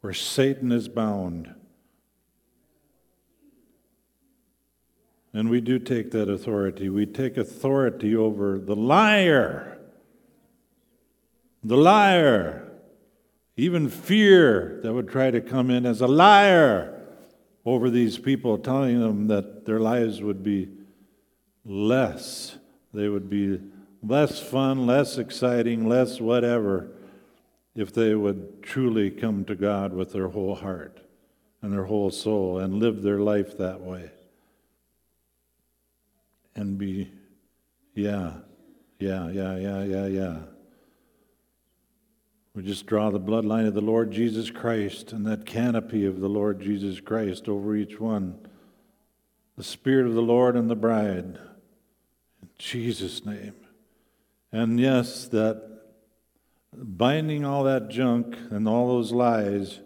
where 0.00 0.12
Satan 0.12 0.70
is 0.70 0.88
bound. 0.88 1.54
And 5.32 5.48
we 5.48 5.60
do 5.60 5.78
take 5.78 6.10
that 6.10 6.28
authority. 6.28 6.88
We 6.88 7.06
take 7.06 7.36
authority 7.36 8.14
over 8.14 8.58
the 8.58 8.76
liar. 8.76 9.78
The 11.62 11.76
liar. 11.76 12.70
Even 13.56 13.88
fear 13.88 14.80
that 14.82 14.92
would 14.92 15.08
try 15.08 15.30
to 15.30 15.40
come 15.40 15.70
in 15.70 15.86
as 15.86 16.00
a 16.00 16.06
liar 16.06 16.93
over 17.64 17.90
these 17.90 18.18
people, 18.18 18.58
telling 18.58 19.00
them 19.00 19.28
that 19.28 19.64
their 19.64 19.80
lives 19.80 20.20
would 20.20 20.42
be 20.42 20.68
less. 21.64 22.58
They 22.92 23.08
would 23.08 23.30
be 23.30 23.60
less 24.02 24.40
fun, 24.40 24.86
less 24.86 25.18
exciting, 25.18 25.88
less 25.88 26.20
whatever 26.20 26.90
if 27.74 27.92
they 27.92 28.14
would 28.14 28.62
truly 28.62 29.10
come 29.10 29.44
to 29.46 29.54
God 29.54 29.92
with 29.92 30.12
their 30.12 30.28
whole 30.28 30.54
heart 30.54 31.00
and 31.62 31.72
their 31.72 31.84
whole 31.84 32.10
soul 32.10 32.58
and 32.58 32.74
live 32.74 33.02
their 33.02 33.20
life 33.20 33.56
that 33.58 33.80
way. 33.80 34.10
And 36.54 36.78
be, 36.78 37.10
yeah, 37.94 38.34
yeah, 38.98 39.28
yeah, 39.30 39.56
yeah, 39.56 39.82
yeah, 39.82 40.06
yeah. 40.06 40.36
We 42.54 42.62
just 42.62 42.86
draw 42.86 43.10
the 43.10 43.18
bloodline 43.18 43.66
of 43.66 43.74
the 43.74 43.80
Lord 43.80 44.12
Jesus 44.12 44.48
Christ 44.48 45.12
and 45.12 45.26
that 45.26 45.44
canopy 45.44 46.06
of 46.06 46.20
the 46.20 46.28
Lord 46.28 46.60
Jesus 46.60 47.00
Christ 47.00 47.48
over 47.48 47.74
each 47.74 47.98
one. 47.98 48.38
The 49.56 49.64
Spirit 49.64 50.06
of 50.06 50.14
the 50.14 50.22
Lord 50.22 50.54
and 50.54 50.70
the 50.70 50.76
bride. 50.76 51.38
In 52.42 52.48
Jesus' 52.56 53.26
name. 53.26 53.54
And 54.52 54.78
yes, 54.78 55.26
that 55.28 55.68
binding 56.72 57.44
all 57.44 57.64
that 57.64 57.88
junk 57.88 58.36
and 58.50 58.68
all 58.68 58.86
those 58.86 59.10
lies 59.10 59.80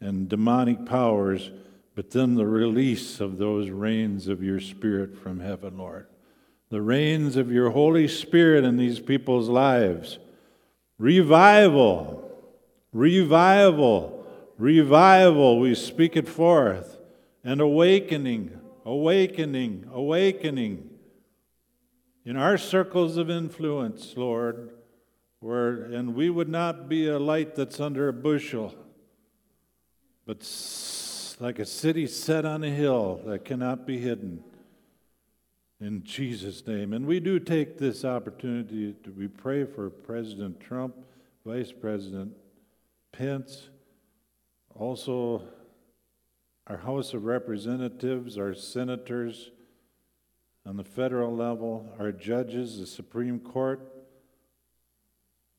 and 0.00 0.28
demonic 0.28 0.84
powers, 0.84 1.52
but 1.94 2.10
then 2.10 2.34
the 2.34 2.46
release 2.46 3.20
of 3.20 3.38
those 3.38 3.70
rains 3.70 4.26
of 4.26 4.42
your 4.42 4.58
Spirit 4.58 5.16
from 5.16 5.38
heaven, 5.38 5.78
Lord. 5.78 6.08
The 6.68 6.82
rains 6.82 7.36
of 7.36 7.52
your 7.52 7.70
Holy 7.70 8.08
Spirit 8.08 8.64
in 8.64 8.76
these 8.76 8.98
people's 8.98 9.48
lives. 9.48 10.18
Revival, 11.02 12.30
revival, 12.92 14.24
revival. 14.56 15.58
We 15.58 15.74
speak 15.74 16.16
it 16.16 16.28
forth. 16.28 16.96
And 17.42 17.60
awakening, 17.60 18.56
awakening, 18.84 19.90
awakening. 19.92 20.90
In 22.24 22.36
our 22.36 22.56
circles 22.56 23.16
of 23.16 23.28
influence, 23.30 24.14
Lord, 24.16 24.70
where, 25.40 25.86
and 25.86 26.14
we 26.14 26.30
would 26.30 26.48
not 26.48 26.88
be 26.88 27.08
a 27.08 27.18
light 27.18 27.56
that's 27.56 27.80
under 27.80 28.06
a 28.06 28.12
bushel, 28.12 28.72
but 30.24 30.48
like 31.40 31.58
a 31.58 31.66
city 31.66 32.06
set 32.06 32.44
on 32.44 32.62
a 32.62 32.70
hill 32.70 33.20
that 33.26 33.44
cannot 33.44 33.88
be 33.88 33.98
hidden. 33.98 34.44
In 35.82 36.04
Jesus' 36.04 36.64
name. 36.64 36.92
And 36.92 37.04
we 37.06 37.18
do 37.18 37.40
take 37.40 37.76
this 37.76 38.04
opportunity 38.04 38.94
to 39.02 39.10
we 39.10 39.26
pray 39.26 39.64
for 39.64 39.90
President 39.90 40.60
Trump, 40.60 40.94
Vice 41.44 41.72
President 41.72 42.30
Pence, 43.10 43.68
also 44.76 45.42
our 46.68 46.76
House 46.76 47.14
of 47.14 47.24
Representatives, 47.24 48.38
our 48.38 48.54
senators 48.54 49.50
on 50.64 50.76
the 50.76 50.84
federal 50.84 51.34
level, 51.34 51.92
our 51.98 52.12
judges, 52.12 52.78
the 52.78 52.86
Supreme 52.86 53.40
Court, 53.40 53.80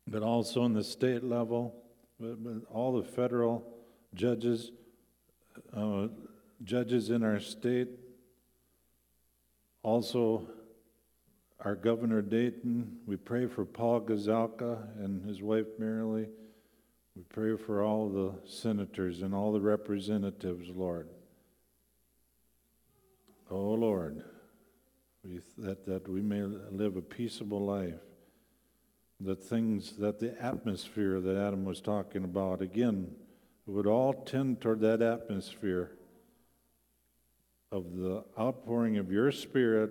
but 0.07 0.23
also 0.23 0.61
on 0.61 0.71
the 0.71 0.85
state 0.85 1.25
level, 1.25 1.75
all 2.71 2.93
the 2.95 3.03
federal 3.03 3.61
judges, 4.13 4.71
uh, 5.75 6.07
judges 6.63 7.09
in 7.09 7.23
our 7.23 7.41
state, 7.41 7.89
also 9.83 10.47
our 11.59 11.75
Governor 11.75 12.21
Dayton. 12.21 12.97
We 13.05 13.17
pray 13.17 13.47
for 13.47 13.65
Paul 13.65 14.01
Gazelka 14.01 14.79
and 15.03 15.23
his 15.23 15.41
wife 15.41 15.67
Maralee. 15.79 16.27
We 17.15 17.21
pray 17.29 17.55
for 17.55 17.83
all 17.83 18.09
the 18.09 18.33
senators 18.49 19.21
and 19.21 19.35
all 19.35 19.53
the 19.53 19.61
representatives, 19.61 20.69
Lord. 20.75 21.07
Oh, 23.51 23.73
Lord, 23.73 24.23
we, 25.23 25.39
that, 25.59 25.85
that 25.85 26.07
we 26.09 26.21
may 26.21 26.41
live 26.41 26.95
a 26.95 27.01
peaceable 27.01 27.63
life 27.63 27.99
the 29.19 29.35
things 29.35 29.93
that 29.97 30.19
the 30.19 30.41
atmosphere 30.43 31.21
that 31.21 31.37
Adam 31.37 31.63
was 31.63 31.79
talking 31.79 32.23
about, 32.23 32.61
again, 32.61 33.09
would 33.65 33.87
all 33.87 34.13
tend 34.13 34.59
toward 34.59 34.81
that 34.81 35.01
atmosphere 35.01 35.91
of 37.73 37.97
the 37.97 38.23
outpouring 38.39 38.97
of 38.97 39.11
your 39.11 39.31
spirit 39.31 39.89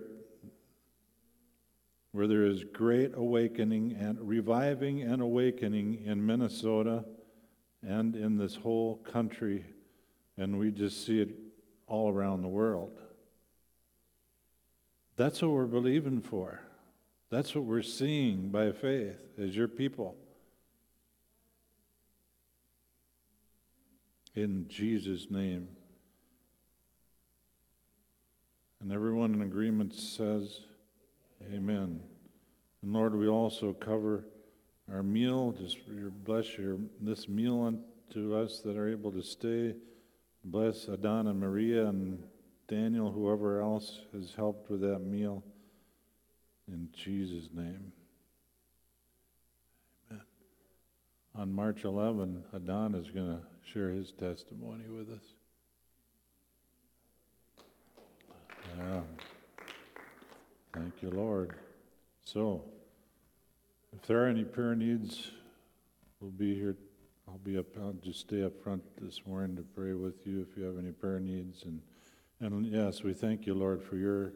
where 2.12 2.28
there 2.28 2.46
is 2.46 2.62
great 2.62 3.12
awakening 3.16 3.96
and 3.98 4.16
reviving 4.20 5.02
and 5.02 5.20
awakening 5.20 6.00
in 6.04 6.24
Minnesota 6.24 7.04
and 7.82 8.14
in 8.14 8.38
this 8.38 8.54
whole 8.54 8.98
country, 8.98 9.64
and 10.36 10.60
we 10.60 10.70
just 10.70 11.04
see 11.04 11.20
it 11.20 11.30
all 11.88 12.08
around 12.08 12.42
the 12.42 12.48
world. 12.48 13.00
That's 15.16 15.42
what 15.42 15.50
we're 15.50 15.66
believing 15.66 16.20
for. 16.20 16.60
That's 17.30 17.52
what 17.52 17.64
we're 17.64 17.82
seeing 17.82 18.50
by 18.50 18.70
faith 18.70 19.18
as 19.36 19.56
your 19.56 19.66
people. 19.66 20.14
In 24.36 24.68
Jesus' 24.68 25.26
name. 25.30 25.66
And 28.82 28.90
everyone 28.90 29.32
in 29.32 29.42
agreement 29.42 29.94
says, 29.94 30.62
Amen. 31.54 32.00
And 32.82 32.92
Lord, 32.92 33.14
we 33.14 33.28
also 33.28 33.72
cover 33.72 34.24
our 34.92 35.04
meal. 35.04 35.52
Just 35.52 35.78
bless 36.24 36.58
your 36.58 36.78
this 37.00 37.28
meal 37.28 37.62
unto 37.62 38.34
us 38.34 38.58
that 38.64 38.76
are 38.76 38.88
able 38.88 39.12
to 39.12 39.22
stay. 39.22 39.76
Bless 40.44 40.88
Adana 40.88 41.30
and 41.30 41.38
Maria 41.38 41.86
and 41.86 42.24
Daniel, 42.66 43.12
whoever 43.12 43.60
else 43.60 44.00
has 44.12 44.34
helped 44.34 44.68
with 44.68 44.80
that 44.80 44.98
meal. 44.98 45.44
In 46.66 46.88
Jesus' 46.92 47.50
name. 47.54 47.92
Amen. 50.10 50.24
On 51.36 51.52
March 51.52 51.84
11, 51.84 52.42
Adon 52.52 52.96
is 52.96 53.10
going 53.10 53.28
to 53.28 53.70
share 53.72 53.90
his 53.90 54.10
testimony 54.10 54.88
with 54.88 55.08
us. 55.08 55.22
Yeah. 58.78 59.00
Thank 60.74 61.02
you, 61.02 61.10
Lord. 61.10 61.54
So, 62.24 62.62
if 63.94 64.06
there 64.06 64.24
are 64.24 64.28
any 64.28 64.44
prayer 64.44 64.74
needs, 64.74 65.30
we'll 66.20 66.30
be 66.30 66.54
here. 66.54 66.76
I'll 67.28 67.38
be 67.38 67.58
up. 67.58 67.66
I'll 67.78 67.92
just 68.02 68.20
stay 68.20 68.42
up 68.42 68.62
front 68.62 68.82
this 69.00 69.20
morning 69.26 69.56
to 69.56 69.62
pray 69.62 69.92
with 69.92 70.26
you 70.26 70.40
if 70.40 70.56
you 70.56 70.64
have 70.64 70.78
any 70.78 70.92
prayer 70.92 71.20
needs. 71.20 71.64
And 71.64 71.80
and 72.40 72.66
yes, 72.66 73.02
we 73.02 73.12
thank 73.12 73.46
you, 73.46 73.54
Lord, 73.54 73.82
for 73.82 73.96
your 73.96 74.32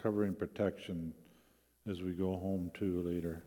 covering 0.00 0.34
protection 0.34 1.12
as 1.88 2.02
we 2.02 2.12
go 2.12 2.36
home 2.36 2.70
too 2.74 3.02
later. 3.02 3.42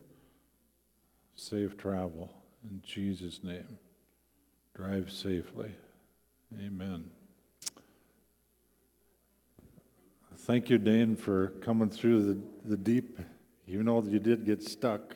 Safe 1.36 1.78
travel 1.78 2.34
in 2.70 2.82
Jesus' 2.84 3.42
name. 3.44 3.78
Drive 4.76 5.12
safely. 5.12 5.72
Amen. 6.60 7.10
Thank 10.46 10.72
you, 10.72 10.80
Dane, 10.80 11.16
for 11.16 11.50
coming 11.62 11.88
through 11.88 12.26
the, 12.26 12.42
the 12.66 12.76
deep, 12.76 13.20
even 13.68 13.86
though 13.86 14.02
you 14.02 14.18
did 14.18 14.44
get 14.44 14.64
stuck. 14.64 15.16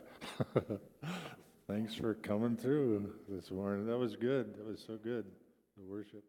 Thanks 1.68 1.96
for 1.96 2.14
coming 2.14 2.56
through 2.56 3.12
this 3.28 3.50
morning. 3.50 3.88
That 3.88 3.98
was 3.98 4.16
good. 4.16 4.56
That 4.56 4.68
was 4.68 4.84
so 4.86 4.98
good, 4.98 5.26
the 5.78 5.84
worship. 5.84 6.24